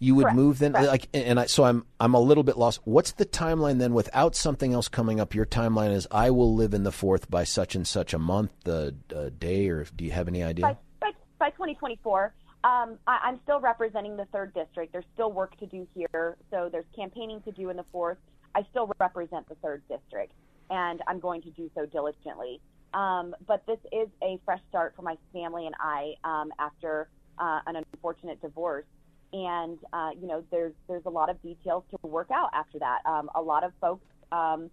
you 0.00 0.14
would 0.14 0.24
Correct. 0.24 0.36
move 0.36 0.58
then 0.58 0.72
Correct. 0.72 0.88
like 0.88 1.08
and 1.12 1.38
I 1.38 1.46
so 1.46 1.62
I'm 1.64 1.84
I'm 2.00 2.14
a 2.14 2.20
little 2.20 2.42
bit 2.42 2.56
lost. 2.56 2.80
What's 2.84 3.12
the 3.12 3.26
timeline 3.26 3.78
then 3.78 3.92
without 3.92 4.34
something 4.34 4.72
else 4.72 4.88
coming 4.88 5.20
up? 5.20 5.34
Your 5.34 5.44
timeline 5.44 5.92
is 5.92 6.08
I 6.10 6.30
will 6.30 6.54
live 6.54 6.72
in 6.74 6.82
the 6.82 6.90
fourth 6.90 7.30
by 7.30 7.44
such 7.44 7.74
and 7.74 7.86
such 7.86 8.14
a 8.14 8.18
month, 8.18 8.50
a, 8.66 8.94
a 9.14 9.30
day, 9.30 9.68
or 9.68 9.82
if 9.82 9.94
do 9.94 10.04
you 10.04 10.10
have 10.10 10.26
any 10.26 10.42
idea? 10.42 10.62
By, 10.62 10.76
by, 11.00 11.10
by 11.38 11.50
2024. 11.50 12.32
Um, 12.62 12.98
I, 13.06 13.18
I'm 13.24 13.40
still 13.44 13.60
representing 13.60 14.16
the 14.16 14.24
third 14.26 14.54
district. 14.54 14.92
There's 14.92 15.04
still 15.14 15.32
work 15.32 15.56
to 15.58 15.66
do 15.66 15.86
here, 15.94 16.36
so 16.50 16.68
there's 16.72 16.86
campaigning 16.96 17.42
to 17.42 17.52
do 17.52 17.68
in 17.68 17.76
the 17.76 17.84
fourth. 17.92 18.18
I 18.54 18.66
still 18.70 18.90
represent 18.98 19.48
the 19.48 19.54
third 19.56 19.82
district, 19.88 20.32
and 20.70 21.02
I'm 21.06 21.20
going 21.20 21.42
to 21.42 21.50
do 21.50 21.70
so 21.74 21.86
diligently. 21.86 22.60
Um, 22.92 23.34
but 23.46 23.64
this 23.66 23.78
is 23.92 24.08
a 24.22 24.40
fresh 24.44 24.60
start 24.68 24.94
for 24.96 25.02
my 25.02 25.16
family 25.32 25.66
and 25.66 25.74
I 25.78 26.14
um, 26.24 26.50
after 26.58 27.08
uh, 27.38 27.60
an 27.66 27.76
unfortunate 27.76 28.40
divorce 28.42 28.84
and 29.32 29.78
uh, 29.92 30.10
you 30.20 30.26
know 30.26 30.42
there's 30.50 30.72
there's 30.88 31.04
a 31.06 31.10
lot 31.10 31.30
of 31.30 31.40
details 31.42 31.84
to 31.90 32.06
work 32.06 32.30
out 32.32 32.50
after 32.54 32.78
that. 32.78 32.98
Um, 33.06 33.30
a 33.34 33.40
lot 33.40 33.64
of 33.64 33.72
folks, 33.80 34.04
um, 34.32 34.70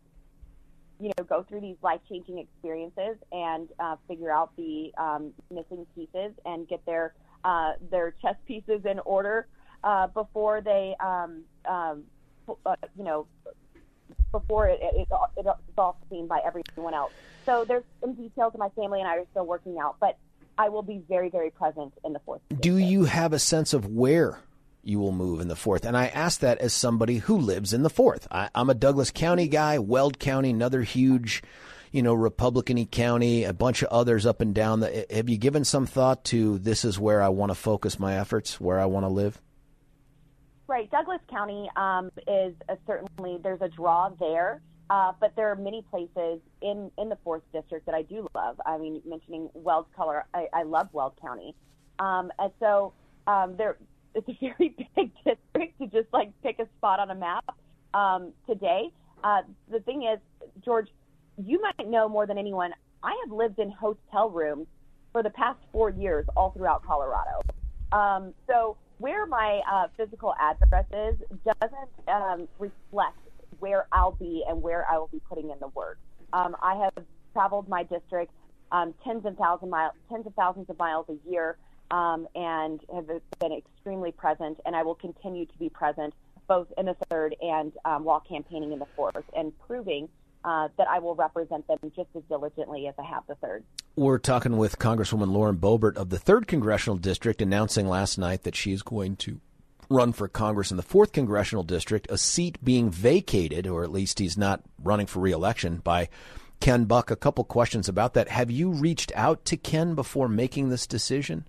you 1.00 1.12
know, 1.18 1.24
go 1.24 1.46
through 1.48 1.62
these 1.62 1.78
life 1.82 2.02
changing 2.10 2.40
experiences 2.40 3.18
and 3.32 3.70
uh, 3.80 3.98
figure 4.08 4.32
out 4.32 4.56
the 4.58 4.92
um, 4.98 5.32
missing 5.52 5.86
pieces 5.96 6.32
and 6.46 6.68
get 6.68 6.86
their 6.86 7.14
uh, 7.44 7.74
their 7.92 8.16
chess 8.22 8.36
pieces 8.48 8.82
in 8.90 9.00
order 9.00 9.48
uh, 9.84 10.08
before 10.08 10.62
they, 10.62 10.96
um, 11.00 11.44
um, 11.70 12.04
uh, 12.66 12.76
you 12.98 13.04
know, 13.04 13.28
before 14.32 14.68
it, 14.68 14.80
it, 14.82 15.08
it, 15.12 15.28
it's 15.38 15.78
all 15.78 15.98
seen 16.10 16.28
by 16.28 16.42
everyone 16.46 16.94
else. 16.94 17.12
So 17.46 17.66
there's 17.66 17.84
some 18.02 18.14
details 18.14 18.54
that 18.54 18.60
my 18.60 18.70
family 18.70 19.00
and 19.00 19.08
I 19.08 19.18
are 19.18 19.26
still 19.32 19.46
working 19.46 19.78
out, 19.80 19.96
but 20.00 20.18
I 20.58 20.70
will 20.70 20.84
be 20.84 21.02
very, 21.08 21.30
very 21.30 21.50
present 21.50 21.94
in 22.04 22.14
the 22.14 22.20
fourth. 22.20 22.42
Do 22.60 22.78
you 22.78 23.06
have 23.06 23.32
a 23.34 23.40
sense 23.40 23.74
of 23.74 23.86
where 23.86 24.40
you 24.88 25.00
will 25.00 25.12
move 25.12 25.42
in 25.42 25.50
the 25.50 25.56
fourth. 25.56 25.86
And 25.86 25.98
I 25.98 26.08
ask 26.08 26.40
that 26.40 26.60
as 26.60 26.74
somebody 26.74 27.18
who 27.18 27.38
lives 27.38 27.74
in 27.74 27.84
the 27.84 27.90
fourth. 27.90 28.26
I, 28.32 28.50
am 28.56 28.70
a 28.70 28.74
Douglas 28.74 29.12
County 29.12 29.50
guy, 29.50 29.80
Weld 29.80 30.18
County, 30.18 30.52
another 30.52 30.82
huge, 30.82 31.44
you 31.92 32.02
know, 32.02 32.14
Republican 32.14 32.86
county, 32.86 33.44
a 33.44 33.52
bunch 33.52 33.84
of 33.84 33.90
others 33.90 34.26
up 34.26 34.40
and 34.40 34.56
down. 34.56 34.80
The, 34.80 35.06
have 35.12 35.28
you 35.28 35.38
given 35.38 35.66
some 35.66 35.86
thought 35.86 36.24
to 36.26 36.58
this 36.60 36.86
is 36.86 36.98
where 36.98 37.22
I 37.22 37.30
want 37.30 37.50
to 37.50 37.56
focus 37.56 38.00
my 38.00 38.18
efforts, 38.18 38.62
where 38.62 38.80
I 38.80 38.86
want 38.86 39.04
to 39.04 39.10
live? 39.10 39.42
Right. 40.68 40.92
Douglas 40.92 41.22
County 41.30 41.70
um, 41.78 42.12
is 42.28 42.54
certainly, 42.86 43.40
there's 43.42 43.62
a 43.62 43.70
draw 43.70 44.10
there. 44.20 44.62
Uh, 44.90 45.12
but 45.20 45.36
there 45.36 45.52
are 45.52 45.56
many 45.56 45.82
places 45.90 46.40
in, 46.62 46.90
in 46.98 47.10
the 47.10 47.18
fourth 47.24 47.44
district 47.52 47.86
that 47.86 47.96
I 47.96 48.04
do 48.04 48.28
love. 48.34 48.60
I 48.66 48.78
mean, 48.78 49.02
mentioning 49.06 49.50
Weld 49.54 49.88
Color, 49.96 50.26
I, 50.34 50.48
I 50.54 50.64
love 50.64 50.88
Weld 50.94 51.14
County. 51.22 51.56
Um, 52.00 52.32
and 52.40 52.52
so 52.60 52.94
um, 53.28 53.56
there, 53.58 53.78
it's 54.16 54.28
a 54.30 54.38
very 54.40 54.76
big 54.96 55.12
district 55.26 55.80
to 55.80 55.88
just 55.88 56.08
like 56.14 56.32
pick 56.42 56.60
a 56.60 56.68
spot 56.78 57.00
on 57.00 57.12
a 57.12 57.16
map 57.16 57.46
um, 57.94 58.32
today. 58.48 58.92
Uh, 59.24 59.42
the 59.70 59.80
thing 59.82 60.04
is, 60.04 60.20
George, 60.64 60.88
you 61.38 61.62
might 61.62 61.88
know 61.88 62.08
more 62.08 62.26
than 62.26 62.38
anyone, 62.38 62.72
I 63.04 63.16
have 63.26 63.36
lived 63.36 63.60
in 63.60 63.72
hotel 63.72 64.30
rooms 64.30 64.68
for 65.12 65.22
the 65.22 65.30
past 65.32 65.60
four 65.72 65.90
years 65.90 66.26
all 66.36 66.52
throughout 66.52 66.86
Colorado. 66.86 67.42
Um, 67.92 68.34
so 68.48 68.78
where 69.00 69.26
my 69.26 69.62
uh, 69.72 69.88
physical 69.96 70.34
address 70.40 70.86
is 70.92 71.16
doesn't 71.46 71.90
um, 72.08 72.48
reflect 72.60 73.18
where 73.60 73.88
I'll 73.92 74.12
be 74.12 74.44
and 74.48 74.62
where 74.62 74.86
I 74.90 74.98
will 74.98 75.10
be 75.12 75.22
putting 75.28 75.50
in 75.50 75.60
the 75.60 75.68
work. 75.70 75.98
Um, 76.34 76.56
I 76.62 76.76
have 76.76 77.06
traveled 77.34 77.70
my 77.70 77.84
district 77.84 78.32
um, 78.72 78.94
tens 79.04 79.26
of 79.26 79.38
thousand 79.38 79.70
miles, 79.70 79.94
tens 80.10 80.28
of 80.28 80.34
thousands 80.34 80.70
of 80.70 80.78
miles 80.78 81.06
a 81.10 81.30
year, 81.30 81.58
um, 81.92 82.28
and 82.36 82.82
have 82.94 83.08
been 83.40 83.54
extremely 83.54 84.12
present. 84.12 84.60
And 84.66 84.76
I 84.76 84.84
will 84.84 84.96
continue 84.96 85.46
to 85.46 85.58
be 85.58 85.70
present 85.70 86.14
both 86.48 86.68
in 86.78 86.86
the 86.86 86.96
third 87.10 87.36
and 87.42 87.74
um, 87.86 88.04
while 88.04 88.22
campaigning 88.22 88.72
in 88.72 88.80
the 88.80 88.88
fourth, 88.96 89.24
and 89.36 89.54
proving 89.68 90.10
uh, 90.48 90.70
that 90.78 90.88
I 90.88 91.00
will 91.00 91.14
represent 91.14 91.68
them 91.68 91.78
just 91.94 92.08
as 92.16 92.24
diligently 92.30 92.88
as 92.88 92.96
I 92.98 93.04
have 93.04 93.24
the 93.28 93.36
third. 93.36 93.66
We're 93.98 94.18
talking 94.18 94.56
with 94.56 94.80
Congresswoman 94.80 95.34
Lauren 95.34 95.58
Boebert 95.58 95.98
of 95.98 96.10
the 96.10 96.18
third 96.18 96.48
congressional 96.48 96.98
district, 96.98 97.42
announcing 97.42 97.86
last 97.86 98.18
night 98.18 98.44
that 98.44 98.56
she 98.56 98.72
is 98.72 98.82
going 98.82 99.18
to 99.18 99.42
run 99.90 100.14
for 100.14 100.30
Congress 100.30 100.72
in 100.72 100.78
the 100.78 100.84
fourth 100.84 101.12
congressional 101.12 101.64
district, 101.64 102.08
a 102.10 102.18
seat 102.18 102.64
being 102.64 102.90
vacated, 102.90 103.68
or 103.68 103.84
at 103.84 103.92
least 103.92 104.20
he's 104.20 104.38
not 104.38 104.62
running 104.82 105.06
for 105.06 105.20
reelection 105.20 105.78
by 105.80 106.08
Ken 106.62 106.86
Buck. 106.86 107.12
A 107.12 107.18
couple 107.18 107.44
questions 107.44 107.90
about 107.90 108.14
that. 108.14 108.30
Have 108.30 108.50
you 108.50 108.72
reached 108.72 109.12
out 109.16 109.44
to 109.46 109.58
Ken 109.58 109.96
before 109.96 110.30
making 110.30 110.70
this 110.70 110.88
decision? 110.88 111.46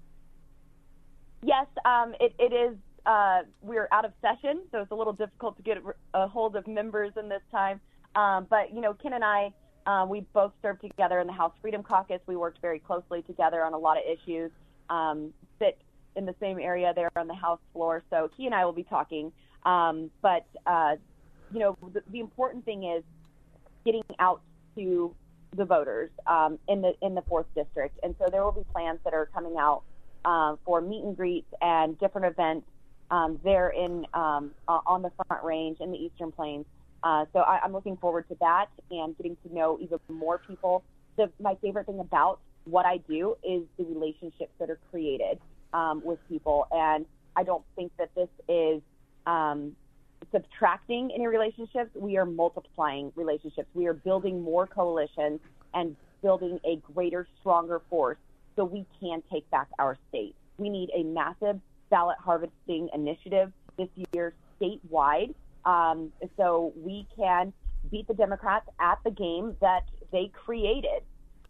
Yes, 1.45 1.67
um, 1.85 2.15
it, 2.19 2.35
it 2.41 2.53
is. 2.53 2.77
Uh, 3.07 3.43
we're 3.63 3.89
out 3.93 4.05
of 4.05 4.13
session, 4.21 4.63
so 4.73 4.81
it's 4.81 4.91
a 4.91 4.95
little 4.97 5.13
difficult 5.13 5.57
to 5.57 5.63
get 5.63 5.79
a 6.15 6.27
hold 6.27 6.57
of 6.57 6.67
members 6.67 7.13
in 7.17 7.29
this 7.29 7.43
time. 7.53 7.81
Um, 8.15 8.47
but 8.49 8.75
you 8.75 8.81
know, 8.81 8.95
Ken 8.95 9.13
and 9.13 9.25
I, 9.25 9.53
uh, 9.87 10.07
we 10.07 10.21
both 10.33 10.53
served 10.61 10.83
together 10.83 11.21
in 11.21 11.27
the 11.27 11.33
House 11.33 11.53
Freedom 11.61 11.83
Caucus. 11.83 12.21
We 12.27 12.37
worked 12.37 12.61
very 12.61 12.79
closely 12.79 13.23
together 13.23 13.65
on 13.65 13.73
a 13.73 13.79
lot 13.79 13.97
of 13.97 14.05
issues. 14.07 14.51
Um, 14.91 15.33
sit 15.59 15.79
in 16.17 16.27
the 16.27 16.35
same 16.41 16.59
area 16.59 16.93
there 16.95 17.11
on 17.17 17.27
the 17.27 17.35
House 17.35 17.61
floor, 17.73 18.03
so 18.11 18.31
he 18.37 18.47
and 18.47 18.55
I 18.55 18.65
will 18.65 18.73
be 18.73 18.83
talking. 18.83 19.33
Um, 19.65 20.11
but 20.21 20.47
uh, 20.67 20.97
you 21.53 21.61
know, 21.61 21.77
the, 21.93 22.03
the 22.11 22.21
important 22.21 22.65
thing 22.65 22.85
is 22.85 23.03
getting 23.85 24.03
out 24.19 24.43
to 24.77 25.15
the 25.57 25.65
voters 25.65 26.11
um, 26.27 26.59
in 26.69 26.83
the 26.83 26.95
in 27.01 27.15
the 27.15 27.23
fourth 27.23 27.47
district, 27.55 27.99
and 28.03 28.15
so 28.19 28.29
there 28.31 28.45
will 28.45 28.53
be 28.53 28.65
plans 28.73 28.99
that 29.05 29.15
are 29.15 29.27
coming 29.33 29.57
out 29.59 29.83
um, 30.25 30.59
for 30.65 30.81
meet 30.81 31.03
and 31.03 31.17
greets 31.17 31.53
and 31.63 31.99
different 31.99 32.27
events 32.27 32.67
um, 33.11 33.41
there 33.43 33.71
in 33.71 34.07
um, 34.13 34.51
uh, 34.69 34.81
on 34.87 35.03
the 35.03 35.11
Front 35.27 35.45
Range 35.45 35.79
in 35.81 35.91
the 35.91 35.99
Eastern 35.99 36.33
Plains. 36.33 36.67
Uh, 37.03 37.25
so 37.33 37.41
I, 37.41 37.61
I'm 37.63 37.73
looking 37.73 37.97
forward 37.97 38.29
to 38.29 38.37
that 38.41 38.67
and 38.91 39.17
getting 39.17 39.37
to 39.47 39.55
know 39.55 39.79
even 39.81 39.99
more 40.09 40.39
people. 40.39 40.85
The, 41.17 41.31
my 41.41 41.57
favorite 41.63 41.87
thing 41.87 42.01
about 42.01 42.41
what 42.65 42.87
I 42.87 42.99
do 43.09 43.37
is 43.43 43.63
the 43.79 43.85
relationships 43.85 44.53
that 44.59 44.71
are 44.71 44.79
created 44.91 45.39
um, 45.73 46.03
with 46.05 46.19
people, 46.29 46.67
and 46.71 47.07
I 47.37 47.45
don't 47.45 47.65
think 47.77 47.93
that 47.99 48.15
this 48.15 48.29
is 48.49 48.83
um, 49.27 49.77
subtracting 50.33 51.11
any 51.15 51.27
relationships. 51.27 51.91
We 51.95 52.17
are 52.17 52.27
multiplying 52.27 53.13
relationships. 53.15 53.69
We 53.75 53.87
are 53.87 53.95
building 53.95 54.43
more 54.43 54.67
coalitions 54.67 55.41
and 55.75 55.97
building 56.23 56.59
a 56.65 56.77
greater, 56.95 57.27
stronger 57.41 57.81
force 57.89 58.19
so 58.57 58.65
we 58.65 58.85
can 59.01 59.23
take 59.31 59.49
back 59.51 59.69
our 59.79 59.97
state. 60.09 60.35
We 60.57 60.69
need 60.69 60.91
a 60.95 61.05
massive 61.05 61.61
ballot 61.91 62.17
harvesting 62.19 62.89
initiative 62.93 63.53
this 63.77 63.89
year 64.13 64.35
statewide 64.61 65.35
um, 65.69 66.11
so 66.39 66.73
we 66.77 67.07
can 67.15 67.53
beat 67.91 68.09
the 68.09 68.15
Democrats 68.15 68.67
at 68.81 68.99
the 69.05 69.11
game 69.11 69.55
that 69.61 69.85
they 70.13 70.31
created. 70.33 71.03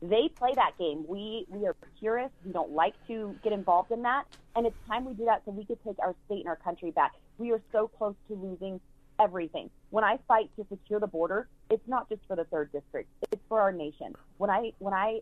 They 0.02 0.28
play 0.37 0.50
that 0.56 0.72
game. 0.78 1.04
We 1.08 1.46
we 1.48 1.66
are 1.66 1.76
purists. 2.00 2.37
We 2.44 2.52
don't 2.52 2.72
like 2.72 2.94
to 3.06 3.37
get 3.44 3.52
involved 3.52 3.92
in 3.92 4.02
that, 4.02 4.25
and 4.56 4.66
it's 4.66 4.76
time 4.88 5.04
we 5.04 5.14
do 5.14 5.25
that 5.26 5.42
so 5.44 5.52
we 5.52 5.64
could 5.64 5.82
take 5.84 5.98
our 6.00 6.14
state 6.26 6.40
and 6.40 6.48
our 6.48 6.56
country 6.56 6.90
back. 6.90 7.12
We 7.38 7.52
are 7.52 7.62
so 7.72 7.88
close 7.88 8.14
to 8.28 8.34
losing 8.34 8.80
everything. 9.20 9.70
When 9.90 10.04
I 10.04 10.18
fight 10.26 10.50
to 10.56 10.66
secure 10.68 11.00
the 11.00 11.06
border, 11.06 11.48
it's 11.70 11.87
not 11.87 12.08
just 12.08 12.22
for 12.26 12.37
the 12.37 12.44
third 12.44 12.72
district; 12.72 13.08
it's 13.30 13.42
for 13.48 13.60
our 13.60 13.72
nation. 13.72 14.14
When 14.38 14.50
I 14.50 14.72
when 14.78 14.94
I 14.94 15.20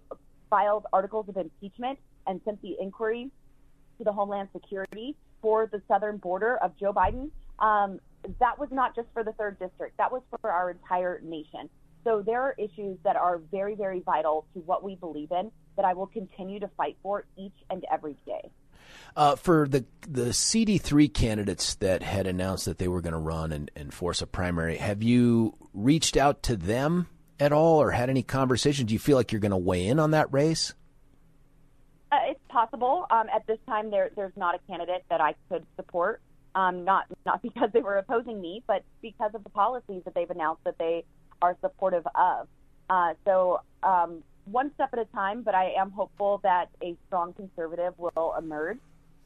filed 0.48 0.86
articles 0.92 1.28
of 1.28 1.36
impeachment 1.36 1.98
and 2.26 2.40
sent 2.44 2.62
the 2.62 2.76
inquiry 2.80 3.30
to 3.98 4.04
the 4.04 4.12
Homeland 4.12 4.48
Security 4.52 5.16
for 5.42 5.66
the 5.66 5.82
southern 5.86 6.16
border 6.16 6.56
of 6.56 6.76
Joe 6.78 6.92
Biden, 6.92 7.30
um, 7.58 8.00
that 8.40 8.58
was 8.58 8.68
not 8.70 8.94
just 8.94 9.08
for 9.12 9.24
the 9.24 9.32
third 9.32 9.58
district. 9.58 9.96
That 9.98 10.12
was 10.12 10.22
for 10.40 10.50
our 10.50 10.70
entire 10.70 11.20
nation. 11.24 11.68
So 12.04 12.22
there 12.24 12.40
are 12.40 12.54
issues 12.56 12.98
that 13.02 13.16
are 13.16 13.38
very, 13.50 13.74
very 13.74 14.00
vital 14.00 14.46
to 14.54 14.60
what 14.60 14.84
we 14.84 14.94
believe 14.94 15.32
in 15.32 15.50
that 15.76 15.84
I 15.84 15.94
will 15.94 16.06
continue 16.06 16.60
to 16.60 16.68
fight 16.76 16.96
for 17.02 17.24
each 17.36 17.56
and 17.68 17.84
every 17.92 18.16
day. 18.24 18.50
Uh, 19.16 19.34
for 19.34 19.66
the 19.66 19.84
the 20.08 20.26
CD3 20.26 21.12
candidates 21.12 21.74
that 21.76 22.04
had 22.04 22.28
announced 22.28 22.66
that 22.66 22.78
they 22.78 22.86
were 22.86 23.00
going 23.00 23.12
to 23.12 23.18
run 23.18 23.50
and, 23.50 23.70
and 23.74 23.92
force 23.92 24.22
a 24.22 24.26
primary, 24.26 24.76
have 24.76 25.02
you 25.02 25.54
reached 25.74 26.16
out 26.16 26.44
to 26.44 26.56
them 26.56 27.08
at 27.40 27.52
all 27.52 27.82
or 27.82 27.90
had 27.90 28.08
any 28.08 28.22
conversations? 28.22 28.86
Do 28.88 28.94
you 28.94 29.00
feel 29.00 29.16
like 29.16 29.32
you're 29.32 29.40
going 29.40 29.50
to 29.50 29.56
weigh 29.56 29.86
in 29.86 29.98
on 29.98 30.12
that 30.12 30.32
race? 30.32 30.74
Uh, 32.12 32.18
it's 32.28 32.40
possible. 32.48 33.06
Um, 33.10 33.26
at 33.34 33.46
this 33.46 33.58
time, 33.66 33.90
there, 33.90 34.10
there's 34.14 34.36
not 34.36 34.54
a 34.54 34.58
candidate 34.70 35.04
that 35.10 35.20
I 35.20 35.34
could 35.48 35.66
support 35.74 36.20
um, 36.56 36.84
not 36.84 37.04
not 37.24 37.42
because 37.48 37.70
they 37.72 37.80
were 37.80 37.98
opposing 37.98 38.40
me, 38.40 38.62
but 38.66 38.82
because 39.02 39.30
of 39.34 39.44
the 39.44 39.50
policies 39.50 40.02
that 40.04 40.14
they've 40.14 40.30
announced 40.30 40.64
that 40.64 40.78
they 40.78 41.04
are 41.40 41.56
supportive 41.60 42.06
of. 42.14 42.48
Uh, 42.88 43.14
so 43.24 43.60
um, 43.82 44.22
one 44.46 44.72
step 44.74 44.90
at 44.92 44.98
a 44.98 45.04
time, 45.06 45.42
but 45.42 45.54
I 45.54 45.72
am 45.78 45.90
hopeful 45.90 46.40
that 46.42 46.70
a 46.82 46.96
strong 47.06 47.32
conservative 47.34 47.94
will 47.98 48.34
emerge. 48.38 48.78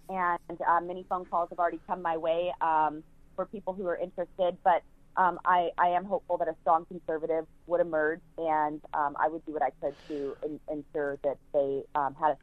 And 0.08 0.60
uh, 0.66 0.80
many 0.80 1.06
phone 1.08 1.25
calls 1.25 1.50
have 1.50 1.58
already 1.60 1.78
come 1.87 2.02
my 2.02 2.16
way 2.16 2.52
um, 2.60 3.04
for 3.37 3.46
people 3.46 3.75
who 3.75 3.87
are 3.87 3.96
interested, 3.96 4.56
but 4.64 4.82
um, 5.16 5.38
I, 5.44 5.70
I, 5.78 5.88
am 5.88 6.04
hopeful 6.04 6.37
that 6.38 6.49
a 6.49 6.54
strong 6.62 6.84
conservative 6.87 7.46
would 7.66 7.80
emerge, 7.80 8.20
and 8.38 8.80
um, 8.94 9.16
I 9.20 9.28
would 9.28 9.44
do 9.44 9.52
what 9.52 9.62
I 9.62 9.70
could 9.80 9.94
to 10.08 10.37
in, 10.44 10.60
ensure 10.70 11.18
that 11.22 11.37
they 11.52 11.82
um, 11.94 12.16
had 12.18 12.30
a 12.30 12.37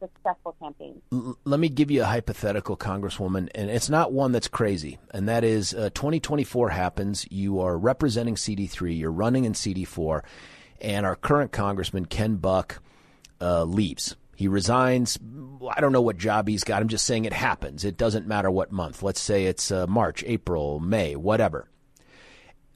successful 0.00 0.54
campaigns. 0.60 1.02
L- 1.12 1.38
let 1.44 1.60
me 1.60 1.68
give 1.68 1.90
you 1.90 2.02
a 2.02 2.06
hypothetical, 2.06 2.76
Congresswoman, 2.76 3.48
and 3.54 3.70
it's 3.70 3.88
not 3.88 4.12
one 4.12 4.32
that's 4.32 4.48
crazy. 4.48 4.98
And 5.12 5.28
that 5.28 5.44
is, 5.44 5.74
uh, 5.74 5.90
2024 5.90 6.70
happens. 6.70 7.26
You 7.30 7.60
are 7.60 7.76
representing 7.76 8.36
CD3. 8.36 8.98
You're 8.98 9.10
running 9.10 9.44
in 9.44 9.52
CD4, 9.52 10.22
and 10.80 11.04
our 11.04 11.16
current 11.16 11.52
Congressman 11.52 12.06
Ken 12.06 12.36
Buck 12.36 12.82
uh, 13.40 13.64
leaves. 13.64 14.16
He 14.36 14.46
resigns. 14.46 15.18
I 15.76 15.80
don't 15.80 15.92
know 15.92 16.00
what 16.00 16.16
job 16.16 16.46
he's 16.46 16.62
got. 16.62 16.80
I'm 16.80 16.88
just 16.88 17.04
saying 17.04 17.24
it 17.24 17.32
happens. 17.32 17.84
It 17.84 17.96
doesn't 17.96 18.28
matter 18.28 18.50
what 18.50 18.70
month. 18.70 19.02
Let's 19.02 19.20
say 19.20 19.46
it's 19.46 19.72
uh, 19.72 19.88
March, 19.88 20.22
April, 20.26 20.78
May, 20.78 21.16
whatever. 21.16 21.68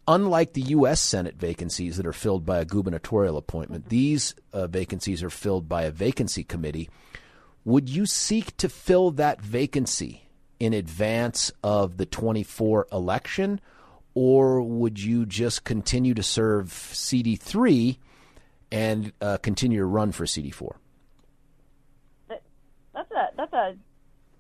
Unlike 0.09 0.55
the 0.55 0.63
U.S. 0.63 1.01
Senate 1.01 1.37
vacancies 1.37 1.97
that 1.97 2.07
are 2.07 2.13
filled 2.13 2.45
by 2.45 2.59
a 2.59 2.65
gubernatorial 2.65 3.37
appointment, 3.37 3.89
these 3.89 4.35
uh, 4.53 4.67
vacancies 4.67 5.23
are 5.23 5.31
filled 5.31 5.69
by 5.69 5.85
a 5.85 5.93
vacancy 5.93 6.43
committee. 6.43 6.91
Would 7.65 7.89
you 7.89 8.07
seek 8.07 8.57
to 8.57 8.69
fill 8.69 9.13
that 9.13 9.41
vacancy 9.41 10.29
in 10.59 10.73
advance 10.73 11.53
of 11.63 11.97
the 11.97 12.07
24 12.07 12.89
election, 12.91 13.61
or 14.15 14.61
would 14.63 15.01
you 15.01 15.25
just 15.25 15.63
continue 15.63 16.15
to 16.15 16.23
serve 16.23 16.69
CD3 16.69 17.99
and 18.73 19.13
uh, 19.21 19.37
continue 19.39 19.79
to 19.79 19.87
run 19.87 20.11
for 20.11 20.25
CD4? 20.25 20.75
That's 22.29 23.11
a 23.11 23.29
that's 23.37 23.53
a 23.53 23.75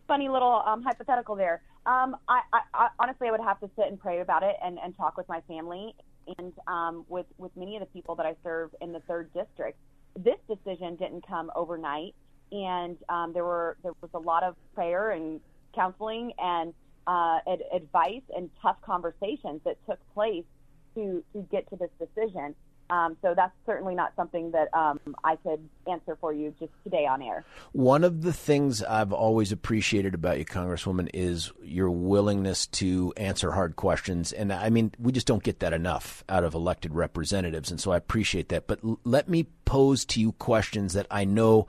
funny 0.06 0.28
little 0.28 0.62
um, 0.66 0.82
hypothetical 0.82 1.36
there. 1.36 1.62
Um, 1.86 2.16
I, 2.28 2.40
I, 2.52 2.60
I, 2.74 2.88
honestly, 2.98 3.28
I 3.28 3.30
would 3.30 3.40
have 3.40 3.60
to 3.60 3.70
sit 3.76 3.86
and 3.88 3.98
pray 3.98 4.20
about 4.20 4.42
it 4.42 4.56
and, 4.64 4.78
and 4.78 4.96
talk 4.96 5.16
with 5.16 5.28
my 5.28 5.40
family 5.42 5.94
and 6.38 6.52
um, 6.66 7.04
with 7.08 7.26
with 7.38 7.50
many 7.56 7.76
of 7.76 7.80
the 7.80 7.86
people 7.86 8.14
that 8.16 8.26
I 8.26 8.36
serve 8.42 8.70
in 8.80 8.92
the 8.92 9.00
third 9.00 9.32
district. 9.34 9.78
This 10.16 10.38
decision 10.48 10.96
didn't 10.96 11.26
come 11.26 11.50
overnight, 11.56 12.14
and 12.52 12.96
um, 13.08 13.32
there 13.32 13.44
were 13.44 13.76
there 13.82 13.92
was 14.00 14.10
a 14.14 14.18
lot 14.18 14.42
of 14.42 14.54
prayer 14.74 15.10
and 15.10 15.40
counseling 15.74 16.32
and 16.38 16.74
uh, 17.06 17.38
ad- 17.50 17.62
advice 17.74 18.22
and 18.36 18.50
tough 18.60 18.76
conversations 18.84 19.60
that 19.64 19.76
took 19.88 19.98
place 20.14 20.44
to 20.94 21.24
to 21.32 21.46
get 21.50 21.68
to 21.70 21.76
this 21.76 21.90
decision. 21.98 22.54
Um, 22.92 23.16
so 23.22 23.32
that's 23.34 23.54
certainly 23.64 23.94
not 23.94 24.12
something 24.16 24.50
that 24.50 24.68
um, 24.74 25.00
I 25.24 25.36
could 25.36 25.66
answer 25.90 26.14
for 26.20 26.34
you 26.34 26.54
just 26.60 26.72
today 26.84 27.06
on 27.06 27.22
air. 27.22 27.42
One 27.72 28.04
of 28.04 28.20
the 28.20 28.34
things 28.34 28.82
I've 28.82 29.14
always 29.14 29.50
appreciated 29.50 30.12
about 30.12 30.38
you, 30.38 30.44
Congresswoman, 30.44 31.08
is 31.14 31.50
your 31.62 31.90
willingness 31.90 32.66
to 32.66 33.14
answer 33.16 33.52
hard 33.52 33.76
questions. 33.76 34.30
And 34.30 34.52
I 34.52 34.68
mean, 34.68 34.92
we 34.98 35.10
just 35.10 35.26
don't 35.26 35.42
get 35.42 35.60
that 35.60 35.72
enough 35.72 36.22
out 36.28 36.44
of 36.44 36.52
elected 36.52 36.92
representatives. 36.92 37.70
And 37.70 37.80
so 37.80 37.92
I 37.92 37.96
appreciate 37.96 38.50
that. 38.50 38.66
But 38.66 38.80
l- 38.84 39.00
let 39.04 39.26
me 39.26 39.46
pose 39.64 40.04
to 40.06 40.20
you 40.20 40.32
questions 40.32 40.92
that 40.92 41.06
I 41.10 41.24
know 41.24 41.68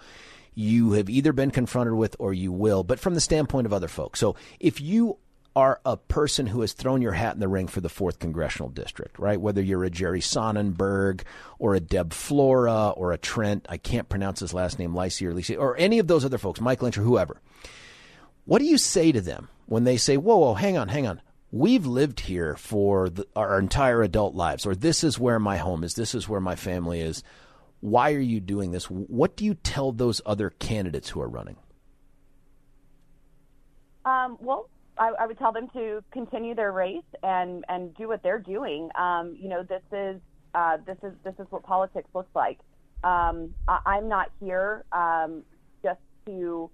you 0.53 0.91
have 0.91 1.09
either 1.09 1.31
been 1.31 1.51
confronted 1.51 1.93
with 1.93 2.17
or 2.19 2.33
you 2.33 2.51
will, 2.51 2.83
but 2.83 2.99
from 2.99 3.13
the 3.13 3.21
standpoint 3.21 3.65
of 3.65 3.71
other 3.71 3.87
folks. 3.87 4.19
So 4.19 4.35
if 4.59 4.81
you 4.81 5.19
are 5.55 5.79
a 5.85 5.97
person 5.97 6.47
who 6.47 6.61
has 6.61 6.73
thrown 6.73 7.01
your 7.01 7.11
hat 7.11 7.35
in 7.35 7.39
the 7.39 7.47
ring 7.47 7.67
for 7.67 7.79
the 7.79 7.89
fourth 7.89 8.19
congressional 8.19 8.69
district, 8.69 9.19
right? 9.19 9.39
Whether 9.39 9.61
you're 9.61 9.83
a 9.83 9.89
Jerry 9.89 10.21
Sonnenberg 10.21 11.23
or 11.59 11.75
a 11.75 11.79
Deb 11.79 12.11
Flora 12.11 12.89
or 12.89 13.11
a 13.11 13.17
Trent, 13.17 13.65
I 13.69 13.77
can't 13.77 14.09
pronounce 14.09 14.39
his 14.39 14.53
last 14.53 14.79
name, 14.79 14.93
Licey 14.93 15.27
or 15.27 15.33
Lisi, 15.33 15.59
or 15.59 15.77
any 15.77 15.99
of 15.99 16.07
those 16.07 16.25
other 16.25 16.39
folks, 16.39 16.59
Mike 16.59 16.81
Lynch 16.81 16.97
or 16.97 17.03
whoever. 17.03 17.39
What 18.45 18.59
do 18.59 18.65
you 18.65 18.77
say 18.77 19.11
to 19.11 19.21
them 19.21 19.49
when 19.67 19.83
they 19.83 19.97
say, 19.97 20.17
"Whoa, 20.17 20.37
whoa, 20.37 20.53
hang 20.55 20.75
on, 20.75 20.87
hang 20.89 21.07
on"? 21.07 21.21
We've 21.51 21.85
lived 21.85 22.21
here 22.21 22.55
for 22.55 23.09
the, 23.09 23.27
our 23.35 23.59
entire 23.59 24.01
adult 24.01 24.33
lives, 24.33 24.65
or 24.65 24.73
this 24.73 25.03
is 25.03 25.19
where 25.19 25.39
my 25.39 25.57
home 25.57 25.83
is, 25.83 25.93
this 25.93 26.15
is 26.15 26.27
where 26.27 26.41
my 26.41 26.55
family 26.55 26.99
is. 26.99 27.23
Why 27.79 28.13
are 28.13 28.19
you 28.19 28.39
doing 28.39 28.71
this? 28.71 28.85
What 28.85 29.35
do 29.35 29.45
you 29.45 29.53
tell 29.53 29.91
those 29.91 30.19
other 30.25 30.49
candidates 30.49 31.09
who 31.09 31.21
are 31.21 31.27
running? 31.27 31.57
Um, 34.05 34.37
well, 34.41 34.69
I, 34.97 35.11
I, 35.19 35.27
would 35.27 35.37
tell 35.37 35.51
them 35.51 35.67
to 35.73 36.03
continue 36.11 36.55
their 36.55 36.71
race 36.71 37.03
and 37.23 37.65
and 37.67 37.95
do 37.95 38.07
what 38.07 38.21
they're 38.23 38.39
doing. 38.39 38.89
Um, 38.95 39.35
you 39.39 39.49
know, 39.49 39.63
this 39.63 39.81
is 39.91 40.21
uh, 40.53 40.77
this 40.85 40.97
is 41.03 41.13
this 41.23 41.33
is 41.39 41.47
what 41.49 41.63
politics 41.63 42.09
looks 42.13 42.33
like. 42.35 42.59
Um, 43.03 43.53
I, 43.67 43.97
am 43.97 44.07
not 44.07 44.29
here 44.39 44.85
um, 44.93 45.43
just 45.83 45.99
to 46.25 46.69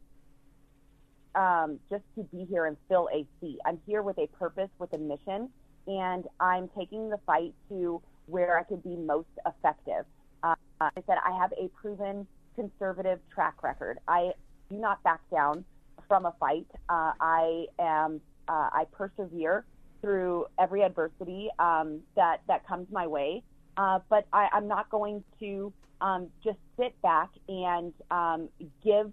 um, 1.35 1.79
just 1.89 2.03
to 2.15 2.23
be 2.23 2.45
here 2.49 2.65
and 2.65 2.77
fill 2.87 3.09
a 3.13 3.25
seat. 3.39 3.57
I'm 3.65 3.79
here 3.87 4.03
with 4.03 4.17
a 4.19 4.27
purpose, 4.27 4.69
with 4.79 4.93
a 4.93 4.97
mission, 4.97 5.49
and 5.87 6.25
I'm 6.39 6.69
taking 6.77 7.09
the 7.09 7.19
fight 7.25 7.53
to 7.69 8.01
where 8.25 8.59
I 8.59 8.63
can 8.63 8.77
be 8.77 8.95
most 8.95 9.29
effective. 9.45 10.05
Uh, 10.43 10.55
I 10.81 10.91
said 11.07 11.17
I 11.25 11.37
have 11.39 11.51
a 11.53 11.69
proven 11.69 12.27
conservative 12.55 13.19
track 13.33 13.63
record. 13.63 13.99
I 14.07 14.31
do 14.69 14.77
not 14.77 15.01
back 15.03 15.21
down 15.31 15.65
from 16.09 16.25
a 16.25 16.33
fight. 16.39 16.67
Uh, 16.89 17.13
I 17.21 17.67
am 17.79 18.19
uh, 18.49 18.69
I 18.73 18.85
persevere 18.91 19.63
through 20.01 20.47
every 20.59 20.83
adversity 20.83 21.49
um, 21.59 22.01
that 22.17 22.41
that 22.49 22.67
comes 22.67 22.87
my 22.91 23.07
way. 23.07 23.43
Uh, 23.77 23.99
but 24.09 24.25
I, 24.33 24.49
am 24.51 24.67
not 24.67 24.89
going 24.89 25.23
to 25.39 25.71
um, 26.01 26.27
just 26.43 26.57
sit 26.77 27.01
back 27.01 27.29
and 27.47 27.93
um, 28.11 28.49
give 28.83 29.11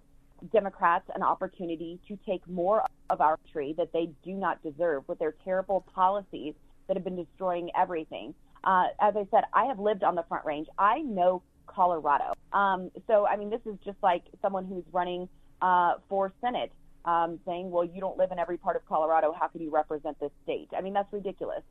Democrats 0.53 1.05
an 1.15 1.23
opportunity 1.23 2.01
to 2.09 2.19
take 2.27 2.47
more 2.49 2.85
of 3.11 3.21
our 3.21 3.37
country 3.37 3.75
that 3.79 3.93
they 3.93 4.11
do 4.25 4.33
not 4.33 4.61
deserve 4.65 5.05
with 5.07 5.21
their 5.21 5.35
terrible 5.45 5.85
policies 5.95 6.55
that 6.89 6.97
have 6.97 7.05
been 7.05 7.17
destroying 7.17 7.71
everything. 7.79 8.35
Uh, 8.65 8.87
as 9.01 9.15
I 9.17 9.27
said, 9.31 9.45
I 9.53 9.67
have 9.67 9.79
lived 9.79 10.03
on 10.03 10.17
the 10.17 10.25
Front 10.29 10.45
Range. 10.45 10.67
I 10.79 10.99
know 11.01 11.43
Colorado. 11.67 12.33
Um, 12.53 12.91
so, 13.07 13.27
I 13.27 13.37
mean, 13.37 13.51
this 13.51 13.61
is 13.67 13.77
just 13.85 13.99
like 14.03 14.25
someone 14.43 14.65
who's 14.67 14.85
running 14.93 15.29
uh, 15.63 15.95
for 16.09 16.33
Senate 16.41 16.73
um, 17.07 17.39
saying, 17.47 17.71
well, 17.71 17.85
you 17.85 18.01
don't 18.01 18.19
live 18.19 18.33
in 18.33 18.39
every 18.39 18.59
part 18.59 18.77
of 18.77 18.85
Colorado. 18.87 19.33
How 19.33 19.47
can 19.49 19.61
you 19.61 19.71
represent 19.71 20.19
this 20.21 20.33
state? 20.43 20.69
I 20.77 20.81
mean, 20.81 20.93
that's 20.93 21.13
ridiculous. 21.13 21.63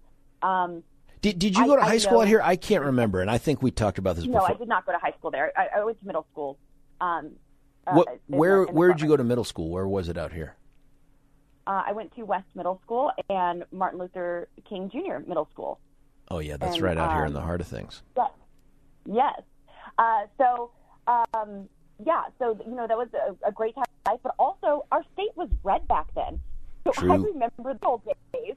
Um, 0.42 0.84
did, 1.22 1.39
did 1.39 1.58
you 1.58 1.65
go 1.65 1.75
to 1.75 1.82
I, 1.82 1.86
high 1.86 1.98
school 1.98 2.22
out 2.22 2.27
here? 2.27 2.42
I 2.42 2.56
can't 2.56 2.84
remember, 2.84 3.22
and 3.22 3.30
I 3.30 3.38
think 3.38 3.62
we 3.62 3.72
talked 3.72 3.98
about 3.98 4.15
this 4.15 4.25
no, 4.25 4.34
before. 4.34 4.50
No, 4.50 4.56
I 4.56 4.58
did 4.58 4.68
not 4.68 4.86
go 4.86 4.92
to 4.92 4.98
high 4.98 5.13
school 5.18 5.32
there. 5.32 5.51
I, 5.58 5.80
I 5.80 5.84
went 5.84 6.00
to 6.00 6.06
middle 6.06 6.25
school. 6.32 6.58
Um, 7.01 7.32
uh, 7.88 7.94
what, 7.94 8.20
where 8.27 8.65
the, 8.65 8.72
where 8.72 8.88
did 8.89 9.01
you 9.01 9.08
go 9.08 9.18
to 9.18 9.24
middle 9.24 9.44
school? 9.44 9.70
Where 9.70 9.88
was 9.88 10.10
it 10.10 10.18
out 10.18 10.32
here? 10.32 10.56
Uh, 11.68 11.84
I 11.88 11.94
went 11.94 12.15
to 12.15 12.24
West 12.24 12.46
Middle 12.54 12.80
School 12.84 13.12
and 13.30 13.65
Martin 13.72 14.00
Luther 14.00 14.48
King 14.70 14.89
Jr. 14.89 15.27
Middle 15.27 15.50
School. 15.51 15.80
Oh 16.30 16.39
yeah, 16.39 16.58
that's 16.58 16.75
and, 16.75 16.84
right 16.84 16.98
out 16.98 17.10
um, 17.10 17.15
here 17.15 17.25
in 17.25 17.34
the 17.34 17.39
um, 17.39 17.46
heart 17.46 17.62
of 17.62 17.68
things. 17.68 18.04
Yes, 18.15 18.32
yes. 19.06 19.42
Uh, 19.98 20.22
so 20.38 20.72
um, 21.08 21.68
yeah, 22.04 22.24
so 22.40 22.58
you 22.66 22.75
know 22.75 22.88
that 22.88 22.98
was 22.98 23.10
a, 23.14 23.48
a 23.48 23.52
great 23.52 23.75
time 23.75 23.86
life, 24.06 24.20
but 24.24 24.36
also 24.38 24.86
our 24.92 25.04
state 25.14 25.36
was 25.36 25.50
red 25.64 25.88
back 25.88 26.08
then. 26.16 26.40
So 26.84 26.92
True. 26.92 27.12
I 27.12 27.16
remember 27.16 27.74
the 27.74 27.86
old 27.86 28.02
days 28.34 28.56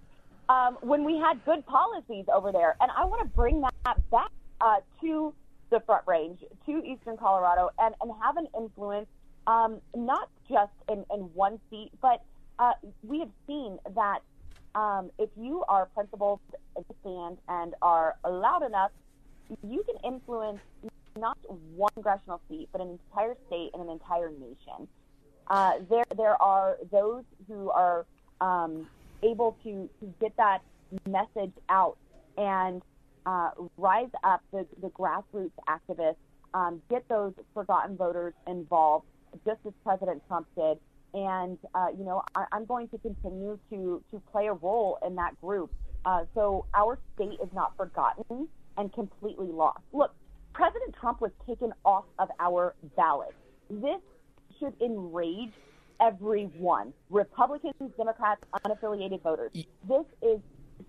um, 0.49 0.79
when 0.83 1.05
we 1.05 1.19
had 1.19 1.45
good 1.45 1.65
policies 1.67 2.27
over 2.35 2.53
there, 2.53 2.77
and 2.81 2.91
I 2.97 3.05
want 3.05 3.23
to 3.23 3.29
bring 3.29 3.63
that 3.63 4.11
back 4.11 4.31
uh, 4.61 4.77
to 5.01 5.35
the 5.71 5.81
Front 5.81 6.05
Range, 6.07 6.39
to 6.67 6.85
Eastern 6.85 7.17
Colorado, 7.17 7.71
and, 7.79 7.95
and 8.01 8.11
have 8.23 8.37
an 8.37 8.49
influence 8.57 9.07
um, 9.47 9.81
not 9.95 10.29
just 10.49 10.73
in, 10.91 11.05
in 11.13 11.21
one 11.35 11.59
seat, 11.71 11.91
but 12.01 12.23
uh, 12.59 12.73
we 13.03 13.21
have 13.21 13.31
seen 13.47 13.79
that 13.95 14.21
um, 14.75 15.11
if 15.19 15.31
you 15.37 15.65
are 15.69 15.87
principled, 15.87 16.41
stand, 17.01 17.39
and 17.49 17.75
are 17.83 18.17
loud 18.29 18.63
enough, 18.63 18.91
you 19.67 19.85
can 19.85 19.97
influence 20.13 20.61
not 21.21 21.39
one 21.75 21.91
congressional 21.95 22.41
seat, 22.49 22.69
but 22.73 22.81
an 22.81 22.99
entire 23.11 23.35
state 23.47 23.71
and 23.75 23.83
an 23.83 23.91
entire 23.91 24.31
nation. 24.31 24.89
Uh, 25.49 25.75
there, 25.89 26.05
there 26.17 26.41
are 26.43 26.77
those 26.91 27.25
who 27.49 27.71
are 27.71 28.05
um, 28.41 28.87
able 29.23 29.57
to, 29.65 29.89
to 30.01 30.15
get 30.21 30.37
that 30.37 30.61
message 31.07 31.53
out 31.69 31.97
and 32.37 32.83
uh, 33.27 33.51
rise 33.77 34.11
up 34.25 34.43
the, 34.53 34.67
the 34.81 34.89
grassroots 34.89 35.51
activists, 35.69 36.17
um, 36.55 36.81
get 36.89 37.07
those 37.09 37.33
forgotten 37.55 37.97
voters 37.97 38.35
involved, 38.47 39.07
just 39.45 39.61
as 39.67 39.73
President 39.85 40.23
Trump 40.29 40.47
did. 40.57 40.79
And, 41.15 41.59
uh, 41.75 41.89
you 41.97 42.05
know, 42.05 42.23
I, 42.35 42.45
am 42.53 42.67
going 42.67 42.89
to 42.89 42.99
continue 42.99 43.59
to, 43.71 44.03
to 44.11 44.23
play 44.31 44.47
a 44.47 44.53
role 44.53 44.99
in 45.07 45.15
that 45.17 45.41
group. 45.41 45.71
Uh, 46.05 46.25
so 46.35 46.67
our 46.75 46.99
state 47.15 47.39
is 47.43 47.49
not 47.55 47.77
forgotten 47.77 48.49
and 48.77 48.93
completely 48.93 49.49
lost. 49.49 49.81
Look, 49.93 50.15
President 50.59 50.93
Trump 51.01 51.21
was 51.21 51.31
taken 51.47 51.73
off 51.85 52.05
of 52.19 52.29
our 52.41 52.75
ballot. 52.97 53.33
This 53.71 54.01
should 54.59 54.75
enrage 54.83 55.53
everyone 56.01 56.93
Republicans, 57.11 57.75
Democrats, 57.97 58.43
unaffiliated 58.67 59.23
voters. 59.23 59.53
This 59.55 60.05
is 60.21 60.41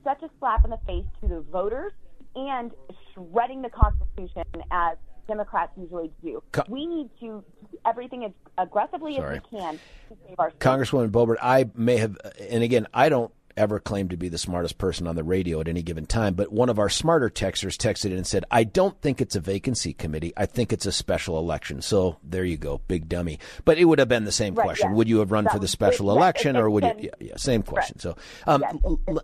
such 0.03 0.23
a 0.23 0.29
slap 0.39 0.65
in 0.65 0.71
the 0.71 0.79
face 0.88 1.05
to 1.21 1.27
the 1.27 1.41
voters 1.51 1.91
and 2.36 2.71
shredding 3.13 3.62
the 3.62 3.69
Constitution 3.69 4.43
as 4.71 4.97
Democrats 5.27 5.71
usually 5.79 6.12
do. 6.23 6.41
We 6.67 6.88
need 6.88 7.12
to 7.19 7.43
do 7.71 7.77
everything 7.86 8.25
as 8.25 8.32
aggressively 8.58 9.17
Sorry. 9.17 9.38
as 9.38 9.43
we 9.51 9.60
can 9.60 9.73
to 9.75 10.17
save 10.27 10.39
our 10.39 10.49
state. 10.49 10.60
Congresswoman 10.62 11.12
Boebert, 11.12 11.38
I 11.43 11.69
may 11.75 11.97
have, 11.97 12.17
and 12.39 12.63
again, 12.63 12.88
I 12.91 13.10
don't 13.10 13.32
ever 13.59 13.79
claim 13.79 14.09
to 14.09 14.17
be 14.17 14.29
the 14.29 14.37
smartest 14.37 14.77
person 14.77 15.05
on 15.05 15.15
the 15.15 15.23
radio 15.23 15.59
at 15.61 15.67
any 15.67 15.83
given 15.83 16.05
time, 16.05 16.33
but 16.33 16.51
one 16.51 16.69
of 16.69 16.79
our 16.79 16.89
smarter 16.89 17.29
texters 17.29 17.75
texted 17.75 18.05
in 18.05 18.17
and 18.17 18.25
said, 18.25 18.45
I 18.49 18.63
don't 18.63 18.99
think 19.01 19.21
it's 19.21 19.35
a 19.35 19.39
vacancy 19.39 19.93
committee. 19.93 20.33
I 20.35 20.45
think 20.45 20.73
it's 20.73 20.85
a 20.85 20.91
special 20.91 21.37
election. 21.37 21.81
So 21.81 22.17
there 22.23 22.45
you 22.45 22.57
go, 22.57 22.81
big 22.87 23.09
dummy. 23.09 23.39
But 23.65 23.77
it 23.77 23.85
would 23.85 23.99
have 23.99 24.07
been 24.07 24.25
the 24.25 24.31
same 24.31 24.55
right, 24.55 24.63
question. 24.63 24.93
Would 24.93 25.09
you 25.09 25.19
have 25.19 25.31
run 25.31 25.43
that 25.43 25.53
for 25.53 25.59
the 25.59 25.67
special 25.67 26.09
it, 26.09 26.13
election 26.13 26.55
it, 26.55 26.59
it, 26.59 26.61
or 26.61 26.69
would 26.69 26.83
you? 26.85 26.93
Yeah, 26.99 27.09
yeah 27.19 27.35
same 27.35 27.61
question. 27.61 27.97
Right. 27.97 28.01
So 28.01 28.17
um, 28.47 28.63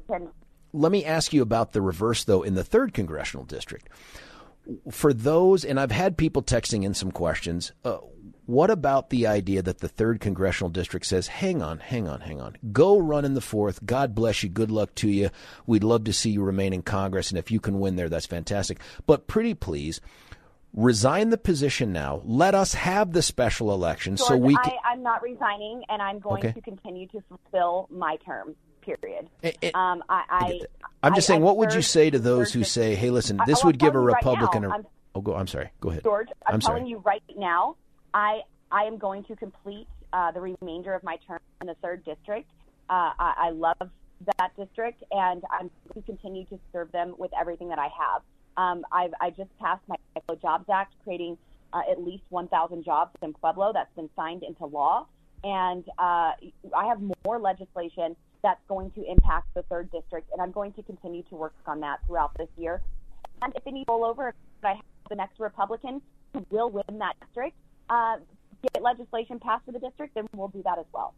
yeah, 0.10 0.20
let 0.74 0.92
me 0.92 1.06
ask 1.06 1.34
you 1.34 1.42
about 1.42 1.72
the 1.72 1.82
reverse, 1.82 2.26
though, 2.26 2.44
in 2.44 2.54
the 2.54 2.64
third 2.64 2.94
congressional 2.94 3.46
district. 3.46 3.90
For 4.92 5.14
those, 5.14 5.64
and 5.64 5.80
I've 5.80 5.92
had 5.92 6.18
people 6.18 6.44
texting 6.44 6.84
in 6.84 6.94
some 6.94 7.12
questions. 7.12 7.72
Uh, 7.84 8.00
what 8.46 8.70
about 8.70 9.10
the 9.10 9.28
idea 9.28 9.62
that 9.62 9.80
the 9.80 9.88
third 9.88 10.20
congressional 10.20 10.70
district 10.70 11.06
says, 11.06 11.28
hang 11.28 11.62
on, 11.62 11.80
hang 11.80 12.08
on, 12.08 12.22
hang 12.22 12.40
on, 12.40 12.58
go 12.72 12.98
run 12.98 13.26
in 13.26 13.34
the 13.34 13.42
fourth. 13.42 13.86
God 13.86 14.14
bless 14.14 14.44
you. 14.44 14.50
Good 14.50 14.72
luck 14.72 14.94
to 14.96 15.10
you. 15.10 15.30
We'd 15.66 15.84
love 15.84 16.04
to 16.06 16.14
see 16.14 16.32
you 16.32 16.44
remain 16.44 16.74
in 16.74 16.84
Congress. 16.84 17.30
And 17.30 17.40
if 17.40 17.50
you 17.50 17.60
can 17.60 17.80
win 17.80 17.96
there, 17.96 18.10
that's 18.10 18.26
fantastic. 18.26 18.80
But 19.08 19.28
pretty 19.28 19.54
please, 19.54 20.00
resign 20.76 21.30
the 21.30 21.38
position 21.38 21.92
now. 21.92 22.22
Let 22.24 22.54
us 22.54 22.74
have 22.74 23.14
the 23.14 23.22
special 23.22 23.74
election 23.74 24.18
George, 24.18 24.28
so 24.28 24.38
we 24.38 24.56
can. 24.56 24.74
I, 24.84 24.94
am 24.94 25.02
not 25.02 25.24
resigning, 25.24 25.84
and 25.90 26.02
I'm 26.02 26.20
going 26.20 26.46
okay. 26.46 26.54
to 26.54 26.62
continue 26.62 27.08
to 27.08 27.22
fulfill 27.30 27.88
my 27.90 28.18
term. 28.26 28.56
Period. 28.82 29.28
It, 29.42 29.58
it, 29.64 29.76
um, 29.76 30.04
I, 30.10 30.60
I, 31.02 31.08
am 31.08 31.16
just 31.16 31.28
I, 31.28 31.34
saying, 31.34 31.42
what 31.42 31.58
would 31.58 31.74
you 31.74 31.82
say 31.82 32.12
to 32.12 32.20
those 32.20 32.54
who 32.54 32.64
say, 32.64 32.94
"Hey, 32.94 33.10
listen, 33.10 33.40
this 33.48 33.64
would 33.64 33.80
give 33.80 33.96
a 33.96 34.00
Republican"? 34.00 34.62
Right 34.64 34.82
a, 34.82 34.86
oh, 35.16 35.22
go. 35.22 35.34
I'm 35.34 35.48
sorry. 35.48 35.72
Go 35.82 35.90
ahead, 35.90 36.04
George. 36.04 36.28
I'm, 36.46 36.56
I'm 36.56 36.60
telling 36.60 36.84
sorry. 36.84 36.92
you 36.92 36.98
right 37.00 37.24
now 37.36 37.78
I 38.16 38.42
I 38.72 38.84
am 38.84 38.98
going 38.98 39.24
to 39.26 39.36
complete 39.36 39.88
uh, 40.14 40.32
the 40.32 40.42
remainder 40.42 40.96
of 40.96 41.04
my 41.04 41.18
term 41.28 41.40
in 41.62 41.68
the 41.68 41.76
third 41.84 42.04
district. 42.04 42.50
Uh, 42.90 43.12
I, 43.20 43.34
I 43.38 43.50
love 43.52 43.90
that 44.40 44.52
district, 44.58 45.04
and 45.12 45.44
I'm 45.52 45.70
going 45.94 46.02
to 46.02 46.02
continue 46.02 46.46
to 46.46 46.60
serve 46.72 46.92
them 46.92 47.14
with 47.18 47.32
everything 47.40 47.70
that 47.70 47.78
I 47.78 47.90
have. 47.90 48.22
Um, 48.58 48.86
I've 48.92 49.14
I 49.22 49.30
just 49.30 49.56
passed 49.60 49.84
my 49.88 49.98
Pueblo 50.14 50.40
Jobs 50.42 50.66
Act, 50.74 50.94
creating 51.04 51.38
uh, 51.74 51.82
at 51.92 52.02
least 52.02 52.24
1,000 52.30 52.84
jobs 52.86 53.12
in 53.22 53.34
Pueblo. 53.34 53.72
That's 53.74 53.94
been 53.96 54.10
signed 54.16 54.44
into 54.44 54.66
law, 54.66 55.08
and 55.44 55.84
uh, 56.00 56.32
I 56.76 56.86
have 56.88 57.02
more 57.26 57.38
legislation 57.38 58.16
that's 58.42 58.62
going 58.70 58.92
to 58.92 59.04
impact 59.04 59.48
the 59.56 59.64
third 59.64 59.92
district, 59.92 60.30
and 60.32 60.42
I'm 60.42 60.52
going 60.52 60.72
to 60.74 60.84
continue 60.84 61.24
to 61.24 61.36
work 61.36 61.54
on 61.66 61.82
that 61.82 62.00
throughout 62.08 62.32
this 62.38 62.50
year. 62.58 62.82
And 63.42 63.54
if 63.56 63.64
any 63.68 63.80
needs 63.80 63.88
roll 63.90 64.06
over, 64.06 64.34
I 64.64 64.76
have 64.76 64.86
the 65.10 65.16
next 65.16 65.40
Republican 65.40 66.02
who 66.34 66.46
will 66.50 66.70
win 66.70 67.00
that 67.00 67.16
district, 67.20 67.58
uh, 67.90 68.18
get 68.74 68.82
legislation 68.82 69.40
passed 69.40 69.66
for 69.66 69.72
the 69.72 69.80
district, 69.80 70.16
then 70.16 70.28
we'll 70.34 70.48
do 70.48 70.62
that 70.64 70.80
as 70.80 70.86
well. 70.94 71.14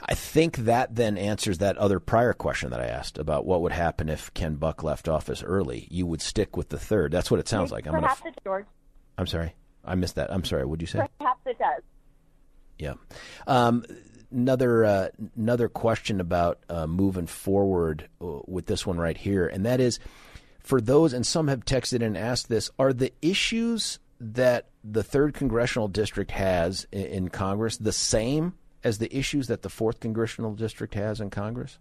I 0.00 0.14
think 0.14 0.58
that 0.58 0.94
then 0.94 1.16
answers 1.16 1.58
that 1.58 1.78
other 1.78 2.00
prior 2.00 2.34
question 2.34 2.70
that 2.70 2.80
I 2.80 2.86
asked 2.86 3.16
about 3.16 3.46
what 3.46 3.62
would 3.62 3.72
happen 3.72 4.08
if 4.08 4.32
Ken 4.34 4.56
Buck 4.56 4.82
left 4.82 5.08
office 5.08 5.42
early. 5.42 5.88
You 5.90 6.06
would 6.06 6.20
stick 6.20 6.56
with 6.56 6.68
the 6.68 6.78
third. 6.78 7.12
That's 7.12 7.30
what 7.30 7.40
it 7.40 7.48
sounds 7.48 7.72
like. 7.72 7.86
I'm 7.86 7.94
Perhaps 7.94 8.20
gonna, 8.20 8.34
it, 8.36 8.44
George. 8.44 8.66
I'm 9.16 9.26
sorry. 9.26 9.54
I 9.84 9.94
missed 9.94 10.16
that. 10.16 10.30
I'm 10.32 10.44
sorry. 10.44 10.66
What'd 10.66 10.82
you 10.82 10.86
say? 10.86 11.06
Perhaps 11.18 11.40
it 11.46 11.58
does. 11.58 11.82
Yeah. 12.78 12.94
Um, 13.46 13.84
another 14.30 14.84
uh, 14.84 15.08
another 15.36 15.68
question 15.68 16.20
about 16.20 16.58
uh, 16.68 16.86
moving 16.86 17.26
forward 17.26 18.08
uh, 18.20 18.40
with 18.46 18.66
this 18.66 18.86
one 18.86 18.98
right 18.98 19.16
here, 19.16 19.46
and 19.46 19.64
that 19.64 19.80
is 19.80 19.98
for 20.58 20.80
those, 20.80 21.14
and 21.14 21.26
some 21.26 21.48
have 21.48 21.64
texted 21.64 22.04
and 22.04 22.18
asked 22.18 22.48
this: 22.48 22.70
Are 22.78 22.92
the 22.92 23.12
issues 23.22 23.98
that 24.20 24.68
the 24.88 25.02
third 25.02 25.34
congressional 25.34 25.88
district 25.88 26.30
has 26.30 26.86
in, 26.92 27.06
in 27.06 27.28
Congress 27.28 27.76
the 27.76 27.92
same 27.92 28.54
as 28.84 28.98
the 28.98 29.14
issues 29.16 29.48
that 29.48 29.62
the 29.62 29.68
fourth 29.68 30.00
congressional 30.00 30.54
district 30.54 30.94
has 30.94 31.20
in 31.20 31.30
Congress? 31.30 31.78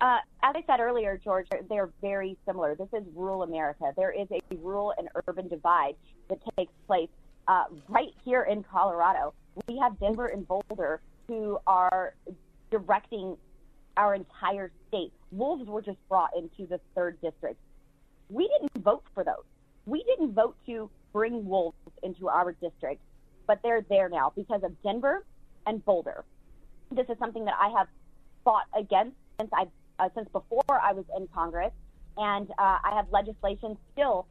Uh, 0.00 0.18
as 0.42 0.54
I 0.56 0.62
said 0.66 0.80
earlier, 0.80 1.18
George, 1.22 1.46
they're 1.68 1.90
very 2.00 2.36
similar. 2.46 2.74
This 2.74 2.88
is 2.92 3.04
rural 3.14 3.42
America. 3.42 3.92
There 3.96 4.10
is 4.10 4.26
a 4.30 4.40
rural 4.56 4.92
and 4.98 5.08
urban 5.26 5.48
divide 5.48 5.94
that 6.28 6.38
takes 6.58 6.72
place 6.86 7.08
uh, 7.48 7.64
right 7.88 8.12
here 8.24 8.42
in 8.42 8.64
Colorado. 8.64 9.32
We 9.68 9.78
have 9.78 9.98
Denver 10.00 10.26
and 10.26 10.46
Boulder 10.46 11.00
who 11.28 11.58
are 11.66 12.14
directing 12.70 13.36
our 13.96 14.14
entire 14.14 14.70
state. 14.88 15.12
Wolves 15.30 15.66
were 15.68 15.80
just 15.80 15.98
brought 16.08 16.30
into 16.36 16.66
the 16.66 16.80
third 16.94 17.18
district. 17.22 17.60
We 18.28 18.48
didn't 18.48 18.82
vote 18.82 19.04
for 19.14 19.24
those. 19.24 19.44
We 19.86 20.02
didn't 20.04 20.34
vote 20.34 20.56
to 20.66 20.90
bring 21.12 21.46
wolves 21.46 21.76
into 22.02 22.28
our 22.28 22.52
district, 22.52 23.02
but 23.46 23.60
they're 23.62 23.84
there 23.88 24.08
now 24.08 24.32
because 24.34 24.62
of 24.62 24.72
Denver 24.82 25.24
and 25.66 25.84
Boulder. 25.84 26.24
This 26.90 27.08
is 27.08 27.18
something 27.18 27.44
that 27.44 27.54
I 27.60 27.68
have 27.76 27.88
fought 28.44 28.66
against 28.76 29.16
since 29.38 29.50
I 29.52 29.66
uh, 29.98 30.08
since 30.14 30.28
before 30.30 30.80
I 30.82 30.92
was 30.92 31.04
in 31.16 31.28
Congress, 31.28 31.72
and 32.16 32.50
uh, 32.50 32.78
I 32.84 32.94
have 32.96 33.06
legislation 33.10 33.76
still 33.92 34.26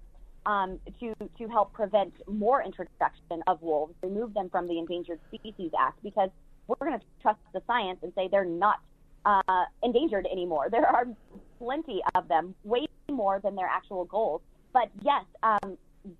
um, 0.45 0.79
to 0.99 1.13
to 1.37 1.47
help 1.47 1.73
prevent 1.73 2.13
more 2.27 2.61
introduction 2.63 3.43
of 3.47 3.61
wolves, 3.61 3.93
remove 4.01 4.33
them 4.33 4.49
from 4.49 4.67
the 4.67 4.77
Endangered 4.77 5.19
Species 5.29 5.71
Act, 5.79 6.01
because 6.03 6.29
we're 6.67 6.75
going 6.87 6.99
to 6.99 7.05
trust 7.21 7.39
the 7.53 7.61
science 7.67 7.99
and 8.03 8.11
say 8.15 8.27
they're 8.29 8.45
not 8.45 8.79
uh, 9.25 9.65
endangered 9.83 10.27
anymore. 10.31 10.69
There 10.69 10.85
are 10.85 11.07
plenty 11.59 12.01
of 12.15 12.27
them, 12.27 12.55
way 12.63 12.87
more 13.09 13.39
than 13.43 13.55
their 13.55 13.67
actual 13.67 14.05
goals. 14.05 14.41
But 14.73 14.89
yes, 15.01 15.23
um, 15.43 15.77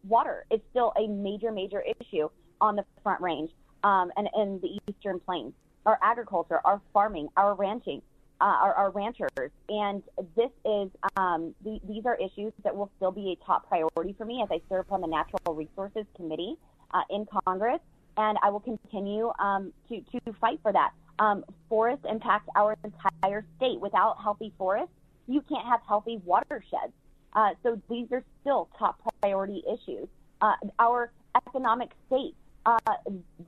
water 0.08 0.46
is 0.52 0.62
still 0.70 0.94
a 0.98 1.08
major, 1.08 1.52
major 1.52 1.84
issue 2.00 2.30
on 2.62 2.76
the 2.76 2.86
Front 3.02 3.22
Range 3.22 3.50
um, 3.84 4.12
and 4.16 4.30
in 4.38 4.60
the 4.62 4.80
Eastern 4.88 5.20
Plains. 5.20 5.54
Our 5.86 6.00
agriculture, 6.02 6.62
our 6.64 6.80
farming, 6.94 7.28
our 7.36 7.56
ranching, 7.56 8.02
uh, 8.40 8.46
our, 8.46 8.74
our, 8.74 8.90
ranchers, 8.92 9.52
and 9.70 10.02
this 10.36 10.50
is 10.66 10.90
um, 11.18 11.54
the, 11.64 11.80
these 11.88 12.06
are 12.06 12.16
issues 12.16 12.54
that 12.64 12.76
will 12.76 12.90
still 12.98 13.12
be 13.12 13.38
a 13.38 13.46
top 13.46 13.68
priority 13.68 14.16
for 14.18 14.26
me 14.26 14.42
as 14.42 14.50
I 14.52 14.62
serve 14.70 14.86
on 14.92 15.02
the 15.02 15.08
Natural 15.08 15.54
Resources 15.54 16.06
Committee 16.16 16.56
uh, 16.94 17.02
in 17.10 17.26
Congress, 17.46 17.80
and 18.18 18.38
I 18.42 18.50
will 18.50 18.62
continue 18.62 19.32
um, 19.40 19.74
to 19.90 20.02
to 20.02 20.34
fight 20.40 20.60
for 20.62 20.72
that. 20.72 20.92
Um, 21.20 21.44
forests 21.70 22.06
impact 22.10 22.50
our 22.56 22.78
entire 22.84 23.46
state. 23.58 23.80
Without 23.80 24.18
healthy 24.22 24.54
forests, 24.58 24.94
you 25.28 25.42
can't 25.42 25.66
have 25.66 25.82
healthy 25.88 26.22
watersheds. 26.26 26.94
Uh, 27.36 27.50
so 27.64 27.82
these 27.90 28.08
are 28.12 28.24
still 28.42 28.70
top 28.78 29.00
priority 29.22 29.64
issues. 29.68 30.08
Uh, 30.42 30.54
our 30.80 31.12
economic 31.36 31.92
state, 32.08 32.36
uh, 32.66 32.78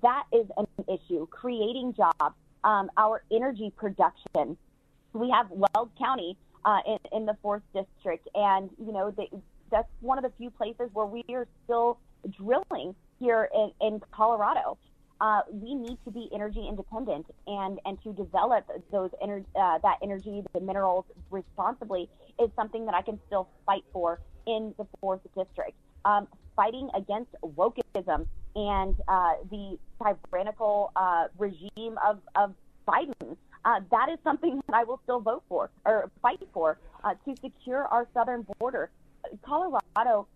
that 0.02 0.24
is 0.34 0.48
an 0.58 0.68
issue. 0.88 1.28
Creating 1.28 1.94
jobs, 1.94 2.36
um, 2.64 2.90
our 2.98 3.24
energy 3.32 3.72
production. 3.76 4.58
We 5.14 5.30
have 5.30 5.48
Weld 5.50 5.92
County 5.98 6.38
uh, 6.66 6.80
in, 6.88 6.98
in, 7.12 7.26
the 7.26 7.38
fourth 7.42 7.62
district, 7.74 8.28
and 8.34 8.70
you 8.84 8.92
know 8.92 9.12
they, 9.12 9.30
that's 9.72 9.88
one 10.02 10.18
of 10.18 10.24
the 10.24 10.32
few 10.38 10.50
places 10.50 10.90
where 10.94 11.06
we 11.06 11.24
are 11.30 11.48
still 11.64 12.00
drilling 12.32 12.96
here 13.20 13.48
in, 13.54 13.72
in 13.82 14.02
Colorado 14.12 14.78
uh, 15.22 15.42
we 15.50 15.76
need 15.76 15.98
to 16.06 16.12
be 16.12 16.30
energy 16.34 16.66
independent 16.68 17.26
and, 17.48 17.80
and 17.86 18.02
to 18.04 18.14
develop 18.14 18.66
those 18.92 19.12
ener- 19.24 19.46
uh, 19.56 19.78
that 19.80 19.98
energy, 20.04 20.44
the 20.54 20.60
minerals 20.60 21.06
responsibly 21.32 22.10
is 22.42 22.50
something 22.56 22.86
that 22.86 22.96
I 22.96 23.02
can 23.02 23.20
still 23.28 23.48
fight 23.66 23.84
for 23.94 24.20
in 24.46 24.74
the 24.78 24.86
fourth 25.00 25.22
district. 25.36 25.74
Um, 26.04 26.28
fighting 26.56 26.90
against 26.96 27.32
wokeism 27.44 28.28
and 28.56 28.96
uh, 29.08 29.34
the 29.50 29.78
tyrannical 30.30 30.92
uh, 30.96 31.26
regime 31.38 31.98
of, 32.06 32.20
of 32.36 32.54
Biden. 32.88 33.38
Uh, 33.64 33.80
that 33.92 34.10
is 34.10 34.20
something 34.24 34.62
that 34.68 34.76
I 34.76 34.84
will 34.84 35.00
still 35.04 35.20
vote 35.20 35.44
for 35.50 35.72
or 35.86 36.12
fight 36.22 36.42
for 36.54 36.78
uh, 37.04 37.14
to 37.26 37.36
secure 37.42 37.86
our 37.86 38.08
southern 38.14 38.46
border. 38.60 38.90
Colorado 39.44 40.28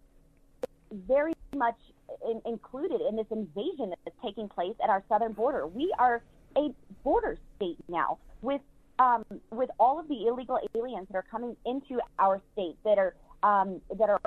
very 0.91 1.33
much 1.55 1.77
in, 2.29 2.41
included 2.45 3.01
in 3.01 3.15
this 3.15 3.27
invasion 3.31 3.93
that's 4.03 4.17
taking 4.23 4.47
place 4.49 4.75
at 4.83 4.89
our 4.89 5.03
southern 5.09 5.33
border. 5.33 5.67
We 5.67 5.93
are 5.99 6.21
a 6.57 6.73
border 7.03 7.37
state 7.55 7.77
now 7.87 8.17
with 8.41 8.61
um, 8.99 9.23
with 9.51 9.69
all 9.79 9.99
of 9.99 10.07
the 10.07 10.27
illegal 10.27 10.59
aliens 10.75 11.07
that 11.09 11.17
are 11.17 11.25
coming 11.31 11.55
into 11.65 11.99
our 12.17 12.41
state 12.53 12.75
that 12.83 12.97
are 12.97 13.15
um, 13.43 13.81
that 13.97 14.09
are 14.09 14.19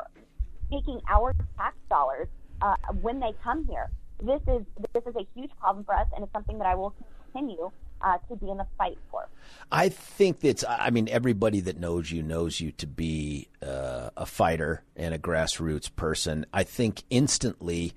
taking 0.70 1.00
our 1.08 1.34
tax 1.58 1.76
dollars 1.90 2.28
uh, 2.62 2.76
when 3.00 3.20
they 3.20 3.32
come 3.42 3.66
here. 3.68 3.90
This 4.22 4.40
is 4.48 4.62
this 4.94 5.02
is 5.06 5.14
a 5.16 5.26
huge 5.34 5.50
problem 5.60 5.84
for 5.84 5.94
us, 5.94 6.06
and 6.14 6.24
it's 6.24 6.32
something 6.32 6.58
that 6.58 6.66
I 6.66 6.74
will 6.74 6.94
continue 7.32 7.70
uh, 8.02 8.18
to 8.28 8.36
be 8.36 8.50
in 8.50 8.58
the 8.58 8.66
fight 8.78 8.98
for. 9.10 9.28
I 9.70 9.88
think 9.88 10.40
that's, 10.40 10.64
I 10.68 10.90
mean, 10.90 11.08
everybody 11.08 11.60
that 11.60 11.78
knows 11.78 12.10
you 12.10 12.22
knows 12.22 12.60
you 12.60 12.72
to 12.72 12.86
be 12.86 13.48
uh, 13.62 14.10
a 14.16 14.26
fighter 14.26 14.82
and 14.96 15.14
a 15.14 15.18
grassroots 15.18 15.94
person. 15.94 16.46
I 16.52 16.64
think 16.64 17.04
instantly 17.10 17.94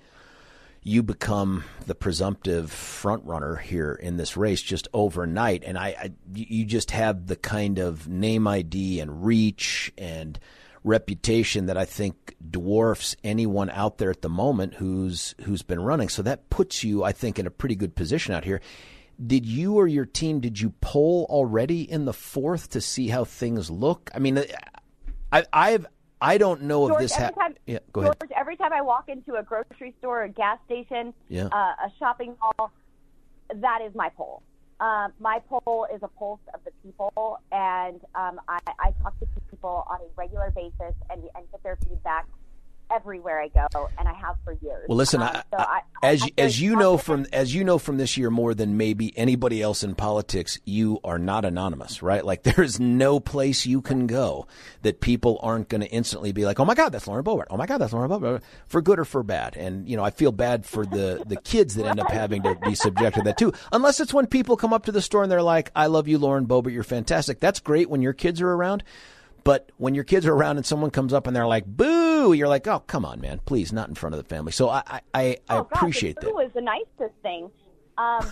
you 0.88 1.02
become 1.02 1.64
the 1.88 1.96
presumptive 1.96 2.72
front 2.72 3.26
runner 3.26 3.56
here 3.56 3.94
in 3.94 4.18
this 4.18 4.38
race 4.38 4.62
just 4.62 4.88
overnight. 4.94 5.64
And 5.66 5.78
I, 5.78 5.88
I 5.88 6.12
you 6.34 6.64
just 6.64 6.92
have 6.92 7.26
the 7.26 7.36
kind 7.36 7.80
of 7.80 8.08
name 8.08 8.48
ID 8.48 9.00
and 9.00 9.26
reach 9.26 9.92
and 9.98 10.40
reputation 10.84 11.66
that 11.66 11.78
I 11.78 11.86
think 11.86 12.36
dwarfs 12.52 13.16
anyone 13.24 13.72
out 13.72 13.98
there 13.98 14.12
at 14.12 14.22
the 14.22 14.30
moment 14.30 14.76
who's 14.76 15.34
who's 15.42 15.64
been 15.64 15.82
running. 15.82 16.08
So 16.08 16.22
that 16.22 16.52
puts 16.52 16.84
you, 16.84 17.04
I 17.04 17.12
think, 17.12 17.40
in 17.40 17.48
a 17.48 17.52
pretty 17.52 17.76
good 17.76 17.96
position 17.96 18.36
out 18.36 18.46
here. 18.46 18.62
Did 19.26 19.46
you 19.46 19.76
or 19.76 19.88
your 19.88 20.06
team 20.06 20.40
did 20.40 20.60
you 20.60 20.74
poll 20.82 21.26
already 21.30 21.90
in 21.90 22.06
the 22.06 22.14
fourth 22.14 22.70
to 22.72 22.82
see 22.82 23.08
how 23.08 23.24
things 23.24 23.70
look? 23.70 24.10
I 24.14 24.20
mean, 24.20 24.44
I, 25.32 25.46
I've 25.54 25.86
I 26.22 26.38
don't 26.38 26.64
know 26.64 26.88
George, 26.88 27.04
if 27.04 27.10
this 27.10 27.16
happened. 27.16 27.60
Yeah, 27.66 27.80
go 27.92 28.04
George, 28.04 28.18
ahead. 28.22 28.34
every 28.36 28.56
time 28.58 28.74
I 28.74 28.82
walk 28.82 29.10
into 29.10 29.36
a 29.36 29.44
grocery 29.44 29.94
store, 30.00 30.24
a 30.24 30.30
gas 30.30 30.58
station, 30.66 31.14
yeah. 31.30 31.48
uh, 31.48 31.86
a 31.86 31.92
shopping 32.00 32.36
mall, 32.40 32.72
that 33.54 33.82
is 33.86 33.94
my 33.96 34.10
poll. 34.10 34.42
Uh, 34.80 35.10
my 35.20 35.40
poll 35.48 35.88
is 35.94 36.02
a 36.04 36.08
pulse 36.08 36.40
of 36.54 36.62
the 36.66 36.72
people, 36.84 37.40
and 37.52 38.02
um, 38.16 38.40
I, 38.48 38.60
I 38.80 38.92
talk 39.02 39.18
to 39.20 39.28
people 39.50 39.86
on 39.90 40.00
a 40.02 40.08
regular 40.16 40.52
basis 40.52 40.96
and, 41.10 41.22
and 41.36 41.50
get 41.52 41.64
their 41.64 41.78
feedback 41.88 42.28
everywhere 42.92 43.42
I 43.42 43.48
go, 43.50 43.90
and 43.98 44.08
I 44.08 44.14
have 44.14 44.36
for 44.44 44.54
years. 44.62 44.86
Well, 44.88 44.98
listen, 44.98 45.22
um, 45.22 45.30
I, 45.30 45.44
so 45.52 45.58
I, 45.58 45.82
as 46.04 46.24
I, 46.24 46.30
as 46.38 46.62
you 46.62 46.76
know 46.76 46.98
from 46.98 47.26
as 47.34 47.54
you 47.54 47.64
know 47.64 47.78
from 47.78 47.98
this 47.98 48.18
year 48.18 48.30
more 48.30 48.54
than 48.54 48.78
maybe 48.78 49.18
anybody 49.18 49.62
else 49.62 49.84
in 49.84 49.96
politics, 49.96 50.60
you 50.66 51.00
are 51.04 51.20
not 51.20 51.46
anonymous, 51.46 52.02
right? 52.02 52.24
Like 52.24 52.44
there 52.56 52.64
is 52.64 52.80
no 52.80 53.20
place 53.20 53.66
you 53.66 53.82
can 53.82 54.08
go 54.08 54.48
that 54.82 55.02
people 55.02 55.40
aren't 55.42 55.70
going 55.70 55.82
to 55.82 55.88
instantly 55.88 56.32
be 56.32 56.46
like, 56.46 56.60
"Oh 56.60 56.66
my 56.66 56.76
God, 56.76 56.90
that's 56.90 57.08
Lauren 57.08 57.24
Boebert! 57.24 57.46
Oh 57.50 57.58
my 57.58 57.66
God, 57.66 57.80
that's 57.80 57.94
Lauren 57.94 58.10
Boebert!" 58.10 58.42
For 58.68 58.82
good 58.82 59.00
or 59.00 59.06
for 59.06 59.24
bad, 59.24 59.56
and 59.58 59.88
you 59.88 59.98
know, 59.98 60.04
I 60.04 60.12
feel 60.12 60.32
bad 60.32 60.66
for 60.66 60.86
the 60.86 61.24
the 61.26 61.38
kids 61.38 61.76
that 61.76 61.86
end 61.86 62.00
up 62.00 62.12
having 62.12 62.44
to 62.44 62.56
be 62.56 62.76
subject 62.76 63.18
to 63.18 63.24
that 63.24 63.38
too. 63.38 63.54
Unless 63.72 64.00
it's 64.00 64.14
when 64.14 64.28
people 64.28 64.58
come 64.58 64.74
up 64.74 64.86
to 64.86 64.92
the 64.92 65.02
store 65.02 65.24
and 65.24 65.32
they're 65.32 65.42
like, 65.42 65.72
"I 65.76 65.88
love 65.88 66.08
you, 66.08 66.18
Lauren 66.18 66.48
Boebert. 66.48 66.74
You're 66.74 66.84
fantastic." 66.84 67.40
That's 67.40 67.60
great 67.60 67.90
when 67.90 68.02
your 68.02 68.14
kids 68.14 68.42
are 68.42 68.52
around. 68.52 68.84
But 69.46 69.72
when 69.78 69.94
your 69.94 70.04
kids 70.04 70.26
are 70.26 70.34
around 70.34 70.58
and 70.58 70.66
someone 70.66 70.90
comes 70.90 71.14
up 71.14 71.28
and 71.28 71.36
they're 71.36 71.46
like, 71.46 71.66
"Boo!" 71.68 72.34
You're 72.34 72.48
like, 72.48 72.66
"Oh, 72.68 72.80
come 72.80 73.06
on, 73.06 73.22
man! 73.22 73.40
Please, 73.46 73.72
not 73.72 73.88
in 73.88 73.94
front 73.94 74.16
of 74.16 74.18
the 74.22 74.28
family." 74.28 74.52
So 74.52 74.70
I, 74.70 74.82
I, 74.88 75.02
I, 75.14 75.38
oh, 75.52 75.60
appreciate 75.60 76.16
gosh, 76.16 76.24
that. 76.24 76.34
Boo 76.34 76.40
is 76.40 76.52
the 76.54 76.62
nicest 76.62 77.16
thing. 77.22 77.52
Um, 77.96 78.28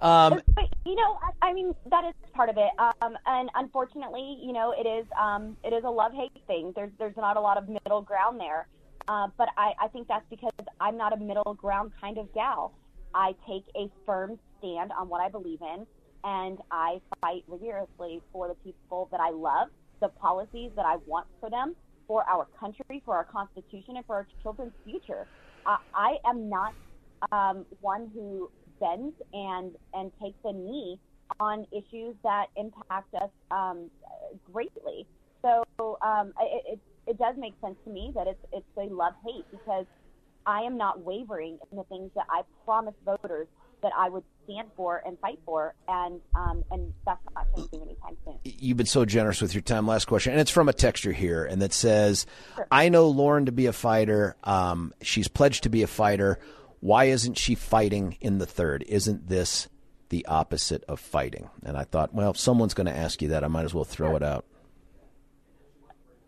um, 0.00 0.42
but 0.56 0.64
you 0.84 0.96
know, 0.96 1.18
I, 1.22 1.50
I, 1.50 1.52
mean, 1.52 1.72
that 1.88 2.04
is 2.04 2.14
part 2.32 2.48
of 2.48 2.56
it. 2.58 2.70
Um, 3.00 3.16
and 3.26 3.48
unfortunately, 3.54 4.38
you 4.42 4.52
know, 4.52 4.74
it 4.76 4.88
is 4.88 5.06
um, 5.16 5.56
it 5.62 5.72
is 5.72 5.84
a 5.84 5.90
love 5.90 6.12
hate 6.12 6.32
thing. 6.48 6.72
There's 6.74 6.90
there's 6.98 7.16
not 7.16 7.36
a 7.36 7.40
lot 7.40 7.56
of 7.56 7.68
middle 7.68 8.02
ground 8.02 8.40
there. 8.40 8.66
Uh, 9.06 9.28
but 9.36 9.50
I, 9.56 9.74
I 9.80 9.88
think 9.88 10.08
that's 10.08 10.24
because 10.30 10.50
I'm 10.80 10.96
not 10.96 11.12
a 11.12 11.16
middle 11.16 11.54
ground 11.54 11.92
kind 12.00 12.18
of 12.18 12.32
gal. 12.34 12.72
I 13.14 13.36
take 13.46 13.66
a 13.76 13.88
firm 14.04 14.36
stand 14.58 14.90
on 14.98 15.08
what 15.08 15.20
I 15.20 15.28
believe 15.28 15.60
in 15.60 15.86
and 16.24 16.58
I 16.70 16.98
fight 17.22 17.42
rigorously 17.46 18.20
for 18.32 18.48
the 18.48 18.54
people 18.64 19.08
that 19.12 19.20
I 19.20 19.30
love, 19.30 19.68
the 20.00 20.08
policies 20.08 20.72
that 20.76 20.86
I 20.86 20.96
want 21.06 21.26
for 21.40 21.50
them, 21.50 21.74
for 22.06 22.24
our 22.28 22.48
country, 22.58 23.02
for 23.04 23.14
our 23.14 23.24
Constitution, 23.24 23.96
and 23.96 24.06
for 24.06 24.16
our 24.16 24.28
children's 24.42 24.72
future. 24.84 25.26
I, 25.66 25.76
I 25.94 26.16
am 26.26 26.48
not 26.48 26.74
um, 27.32 27.66
one 27.80 28.10
who 28.14 28.50
bends 28.80 29.14
and 29.32 29.72
and 29.92 30.12
takes 30.22 30.38
a 30.44 30.52
knee 30.52 30.98
on 31.40 31.66
issues 31.72 32.14
that 32.22 32.46
impact 32.56 33.14
us 33.14 33.30
um, 33.50 33.90
greatly. 34.52 35.06
So 35.42 35.62
um, 36.02 36.32
it, 36.40 36.62
it, 36.74 36.80
it 37.06 37.18
does 37.18 37.34
make 37.38 37.54
sense 37.62 37.76
to 37.84 37.90
me 37.90 38.12
that 38.14 38.26
it's 38.26 38.40
it's 38.52 38.66
a 38.78 38.92
love 38.92 39.14
hate 39.24 39.44
because 39.50 39.86
I 40.46 40.60
am 40.60 40.76
not 40.76 41.00
wavering 41.00 41.58
in 41.70 41.78
the 41.78 41.84
things 41.84 42.10
that 42.14 42.26
I 42.30 42.42
promised 42.64 42.98
voters 43.04 43.48
that 43.84 43.92
I 43.94 44.08
would 44.08 44.24
stand 44.44 44.68
for 44.76 45.02
and 45.06 45.18
fight 45.20 45.38
for, 45.44 45.74
and 45.86 46.18
um, 46.34 46.64
and 46.70 46.92
that's 47.04 47.20
not 47.34 47.46
changing 47.54 47.82
anytime 47.82 48.16
soon. 48.24 48.38
You've 48.42 48.78
been 48.78 48.86
so 48.86 49.04
generous 49.04 49.42
with 49.42 49.54
your 49.54 49.60
time. 49.60 49.86
Last 49.86 50.06
question, 50.06 50.32
and 50.32 50.40
it's 50.40 50.50
from 50.50 50.70
a 50.70 50.72
texture 50.72 51.12
here, 51.12 51.44
and 51.44 51.60
that 51.60 51.74
says, 51.74 52.26
sure. 52.56 52.66
"I 52.70 52.88
know 52.88 53.08
Lauren 53.08 53.44
to 53.46 53.52
be 53.52 53.66
a 53.66 53.74
fighter. 53.74 54.36
Um, 54.42 54.94
she's 55.02 55.28
pledged 55.28 55.64
to 55.64 55.68
be 55.68 55.82
a 55.82 55.86
fighter. 55.86 56.38
Why 56.80 57.04
isn't 57.04 57.36
she 57.36 57.54
fighting 57.54 58.16
in 58.22 58.38
the 58.38 58.46
third? 58.46 58.84
Isn't 58.88 59.28
this 59.28 59.68
the 60.08 60.24
opposite 60.26 60.82
of 60.88 60.98
fighting?" 60.98 61.50
And 61.62 61.76
I 61.76 61.84
thought, 61.84 62.14
well, 62.14 62.30
if 62.30 62.38
someone's 62.38 62.74
going 62.74 62.86
to 62.86 62.96
ask 62.96 63.20
you 63.20 63.28
that, 63.28 63.44
I 63.44 63.48
might 63.48 63.66
as 63.66 63.74
well 63.74 63.84
throw 63.84 64.08
sure. 64.08 64.16
it 64.16 64.22
out. 64.22 64.46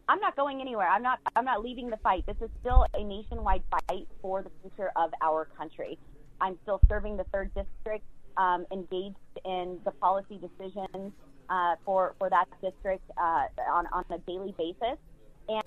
I'm 0.09 0.21
not 0.21 0.37
going 0.37 0.61
anywhere. 0.61 0.89
I'm 0.89 1.03
not. 1.03 1.21
I'm 1.35 1.47
not 1.47 1.65
leaving 1.65 1.89
the 1.89 1.97
fight. 1.97 2.27
This 2.27 2.37
is 2.43 2.51
still 2.61 2.85
a 2.95 3.03
nationwide 3.03 3.63
fight 3.71 4.07
for 4.21 4.43
the 4.43 4.51
future 4.61 4.93
of 4.95 5.11
our 5.23 5.47
country. 5.57 5.99
I'm 6.41 6.59
still 6.63 6.81
serving 6.89 7.17
the 7.17 7.25
third 7.33 7.53
district, 7.55 8.05
um, 8.37 8.67
engaged 8.73 9.17
in 9.45 9.79
the 9.85 9.93
policy 9.93 10.39
decisions 10.39 11.13
uh, 11.49 11.77
for 11.85 12.15
for 12.19 12.29
that 12.31 12.47
district 12.63 13.09
uh, 13.17 13.45
on 13.71 13.87
on 13.93 14.05
a 14.11 14.19
daily 14.31 14.55
basis, 14.59 14.99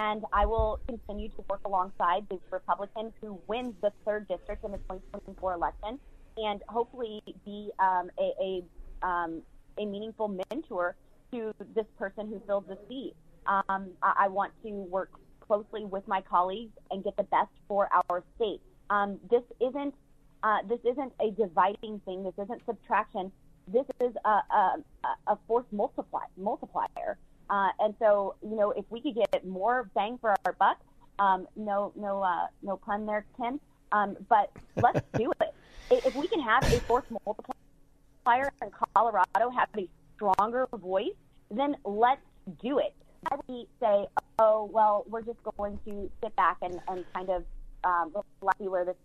and 0.01 0.23
I 0.33 0.45
will 0.45 0.79
continue 0.87 1.29
to 1.29 1.43
work 1.49 1.61
alongside 1.65 2.27
the 2.29 2.39
Republican 2.51 3.13
who 3.21 3.39
wins 3.47 3.73
the 3.81 3.91
third 4.05 4.27
district 4.27 4.63
in 4.63 4.71
the 4.71 4.77
2024 4.77 5.53
election, 5.53 5.99
and 6.37 6.61
hopefully 6.67 7.21
be 7.45 7.71
um, 7.79 8.09
a 8.19 8.31
a, 8.41 9.07
um, 9.07 9.41
a 9.77 9.85
meaningful 9.85 10.27
mentor 10.49 10.95
to 11.31 11.53
this 11.75 11.85
person 11.97 12.27
who 12.27 12.41
fills 12.45 12.65
the 12.67 12.77
seat. 12.87 13.13
Um, 13.47 13.91
I, 14.03 14.25
I 14.25 14.27
want 14.27 14.51
to 14.63 14.71
work 14.71 15.11
closely 15.39 15.85
with 15.85 16.07
my 16.07 16.21
colleagues 16.21 16.71
and 16.91 17.03
get 17.03 17.17
the 17.17 17.23
best 17.23 17.49
for 17.67 17.89
our 18.09 18.23
state. 18.35 18.61
Um, 18.89 19.19
this 19.29 19.43
isn't 19.59 19.93
uh, 20.43 20.57
this 20.67 20.79
isn't 20.83 21.13
a 21.21 21.31
dividing 21.31 22.01
thing. 22.05 22.23
This 22.23 22.33
isn't 22.41 22.65
subtraction. 22.65 23.31
This 23.67 23.85
is 23.99 24.13
a, 24.25 24.29
a, 24.29 24.83
a 25.27 25.37
force 25.47 25.65
multiply, 25.71 26.23
multiplier. 26.37 27.17
Uh, 27.49 27.69
and 27.79 27.95
so, 27.99 28.35
you 28.43 28.55
know, 28.55 28.71
if 28.71 28.85
we 28.89 29.01
could 29.01 29.15
get 29.15 29.45
more 29.45 29.89
bang 29.95 30.17
for 30.19 30.35
our 30.45 30.53
buck, 30.53 30.77
um, 31.17 31.47
no, 31.55 31.91
no, 31.95 32.21
uh, 32.21 32.47
no 32.61 32.77
pun 32.77 33.05
there, 33.05 33.25
Ken. 33.37 33.59
Um, 33.91 34.15
but 34.29 34.51
let's 34.81 35.01
do 35.17 35.31
it. 35.41 35.53
If 35.91 36.15
we 36.15 36.27
can 36.27 36.41
have 36.41 36.63
a 36.71 36.79
force 36.81 37.05
multiplier 37.25 38.51
in 38.61 38.69
Colorado 38.93 39.49
have 39.49 39.69
a 39.77 39.87
stronger 40.15 40.67
voice, 40.73 41.15
then 41.49 41.75
let's 41.83 42.21
do 42.61 42.79
it. 42.79 42.93
I 43.31 43.37
we 43.47 43.67
say, 43.81 44.07
oh, 44.37 44.69
well, 44.71 45.05
we're 45.09 45.23
just 45.23 45.39
going 45.57 45.79
to 45.85 46.09
sit 46.23 46.35
back 46.35 46.57
and, 46.61 46.79
and 46.87 47.03
kind 47.13 47.29
of 47.29 47.43
um, 47.83 48.13
let's 48.41 48.57
see 48.59 48.67
where 48.67 48.85
this 48.85 48.95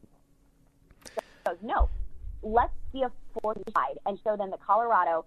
goes, 1.44 1.56
no, 1.62 1.88
let's 2.42 2.72
be 2.92 3.02
a 3.02 3.10
force 3.40 3.58
side 3.74 3.98
and 4.06 4.18
show 4.24 4.36
them 4.36 4.50
that 4.50 4.60
Colorado 4.66 5.24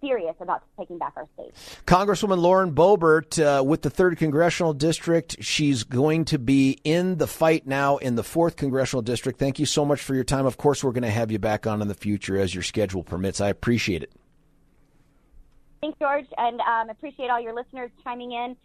serious 0.00 0.34
about 0.40 0.62
taking 0.78 0.98
back 0.98 1.14
our 1.16 1.26
state. 1.34 1.52
Congresswoman 1.86 2.38
Lauren 2.38 2.72
Boebert 2.72 3.42
uh, 3.42 3.62
with 3.62 3.82
the 3.82 3.90
3rd 3.90 4.18
Congressional 4.18 4.72
District. 4.72 5.36
She's 5.40 5.84
going 5.84 6.26
to 6.26 6.38
be 6.38 6.78
in 6.84 7.16
the 7.16 7.26
fight 7.26 7.66
now 7.66 7.96
in 7.96 8.14
the 8.14 8.22
4th 8.22 8.56
Congressional 8.56 9.02
District. 9.02 9.38
Thank 9.38 9.58
you 9.58 9.66
so 9.66 9.84
much 9.84 10.00
for 10.00 10.14
your 10.14 10.24
time. 10.24 10.46
Of 10.46 10.56
course, 10.56 10.84
we're 10.84 10.92
going 10.92 11.02
to 11.02 11.10
have 11.10 11.30
you 11.30 11.38
back 11.38 11.66
on 11.66 11.82
in 11.82 11.88
the 11.88 11.94
future 11.94 12.38
as 12.38 12.54
your 12.54 12.62
schedule 12.62 13.02
permits. 13.02 13.40
I 13.40 13.48
appreciate 13.48 14.02
it. 14.02 14.12
Thanks, 15.80 15.98
George, 15.98 16.26
and 16.36 16.60
um, 16.60 16.90
appreciate 16.90 17.30
all 17.30 17.40
your 17.40 17.54
listeners 17.54 17.90
chiming 18.02 18.32
in. 18.32 18.56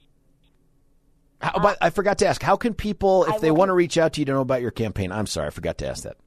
How, 1.42 1.60
but 1.60 1.78
I 1.82 1.90
forgot 1.90 2.20
to 2.20 2.28
ask, 2.28 2.42
how 2.42 2.56
can 2.56 2.74
people, 2.74 3.26
if 3.26 3.34
I 3.36 3.38
they 3.40 3.52
want 3.52 3.70
to 3.70 3.74
reach 3.74 3.98
out 3.98 4.14
to 4.14 4.22
you 4.22 4.26
to 4.26 4.32
know 4.34 4.42
about 4.42 4.62
your 4.62 4.72
campaign? 4.72 5.12
I'm 5.12 5.26
sorry, 5.26 5.48
I 5.48 5.50
forgot 5.50 5.80
to 5.80 5.88
ask 5.88 6.04
that. 6.04 6.18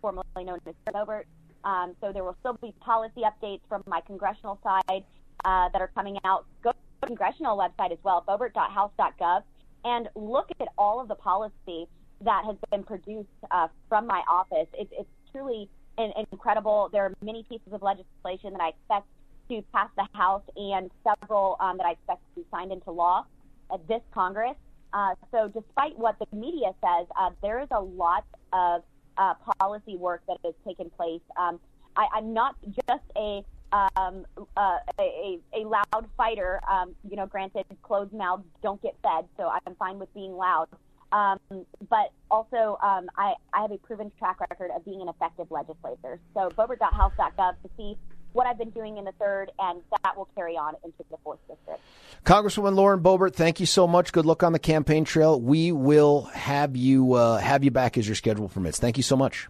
formerly 0.00 0.44
known 0.44 0.58
as 0.66 0.74
Boebert. 0.92 1.24
Um, 1.64 1.96
so 2.00 2.12
there 2.12 2.22
will 2.22 2.36
still 2.40 2.58
be 2.62 2.72
policy 2.80 3.22
updates 3.22 3.60
from 3.68 3.82
my 3.86 4.00
congressional 4.00 4.58
side 4.62 5.04
uh, 5.44 5.68
that 5.70 5.80
are 5.80 5.90
coming 5.94 6.18
out. 6.24 6.46
Go 6.62 6.72
to 6.72 6.76
the 7.00 7.06
congressional 7.08 7.56
website 7.56 7.92
as 7.92 7.98
well, 8.02 8.24
boebert.house.gov, 8.26 9.42
and 9.84 10.08
look 10.14 10.50
at 10.60 10.68
all 10.78 11.00
of 11.00 11.08
the 11.08 11.14
policy 11.14 11.88
that 12.22 12.44
has 12.44 12.56
been 12.70 12.82
produced 12.82 13.28
uh, 13.50 13.68
from 13.88 14.06
my 14.06 14.22
office. 14.30 14.68
It's, 14.74 14.90
it's 14.96 15.08
truly 15.32 15.68
incredible. 15.98 16.88
There 16.92 17.04
are 17.04 17.12
many 17.22 17.44
pieces 17.44 17.72
of 17.72 17.82
legislation 17.82 18.52
that 18.52 18.60
I 18.60 18.68
expect 18.68 19.06
to 19.48 19.62
pass 19.72 19.88
the 19.96 20.06
House 20.12 20.42
and 20.56 20.90
several 21.04 21.56
um, 21.60 21.76
that 21.78 21.86
I 21.86 21.92
expect 21.92 22.20
to 22.34 22.40
be 22.40 22.46
signed 22.50 22.72
into 22.72 22.90
law 22.90 23.24
at 23.72 23.86
this 23.88 24.02
Congress. 24.12 24.56
Uh, 24.92 25.14
so, 25.30 25.48
despite 25.48 25.98
what 25.98 26.16
the 26.18 26.36
media 26.36 26.72
says, 26.80 27.06
uh, 27.18 27.30
there 27.42 27.60
is 27.60 27.68
a 27.70 27.80
lot 27.80 28.24
of 28.52 28.82
uh, 29.18 29.34
policy 29.58 29.96
work 29.96 30.22
that 30.28 30.38
has 30.44 30.54
taken 30.66 30.90
place. 30.90 31.20
Um, 31.36 31.60
I, 31.96 32.18
am 32.18 32.32
not 32.32 32.56
just 32.88 33.04
a, 33.16 33.44
um, 33.72 34.26
uh, 34.56 34.78
a 34.98 35.38
a 35.54 35.66
loud 35.66 36.06
fighter. 36.16 36.60
Um, 36.70 36.94
you 37.08 37.16
know, 37.16 37.26
granted, 37.26 37.64
closed 37.82 38.12
mouths 38.12 38.44
don't 38.62 38.80
get 38.82 38.94
fed, 39.02 39.26
so 39.36 39.50
I'm 39.66 39.74
fine 39.76 39.98
with 39.98 40.12
being 40.14 40.32
loud. 40.32 40.68
Um, 41.16 41.64
but 41.88 42.12
also, 42.30 42.78
um, 42.82 43.08
I, 43.16 43.34
I 43.54 43.62
have 43.62 43.72
a 43.72 43.78
proven 43.78 44.12
track 44.18 44.38
record 44.40 44.70
of 44.74 44.84
being 44.84 45.00
an 45.00 45.08
effective 45.08 45.50
legislator. 45.50 46.20
So, 46.34 46.50
boebert.house.gov 46.50 47.62
to 47.62 47.70
see 47.76 47.96
what 48.32 48.46
I've 48.46 48.58
been 48.58 48.70
doing 48.70 48.98
in 48.98 49.04
the 49.04 49.12
third, 49.12 49.50
and 49.58 49.80
that 50.02 50.14
will 50.14 50.28
carry 50.34 50.56
on 50.58 50.74
into 50.84 51.04
the 51.10 51.16
fourth 51.24 51.38
district. 51.48 51.80
Congresswoman 52.24 52.74
Lauren 52.74 53.00
Boebert, 53.00 53.34
thank 53.34 53.60
you 53.60 53.66
so 53.66 53.86
much. 53.86 54.12
Good 54.12 54.26
luck 54.26 54.42
on 54.42 54.52
the 54.52 54.58
campaign 54.58 55.04
trail. 55.04 55.40
We 55.40 55.72
will 55.72 56.22
have 56.34 56.76
you 56.76 57.14
uh, 57.14 57.38
have 57.38 57.64
you 57.64 57.70
back 57.70 57.96
as 57.96 58.06
your 58.06 58.14
schedule 58.14 58.50
permits. 58.50 58.78
Thank 58.78 58.98
you 58.98 59.02
so 59.02 59.16
much. 59.16 59.48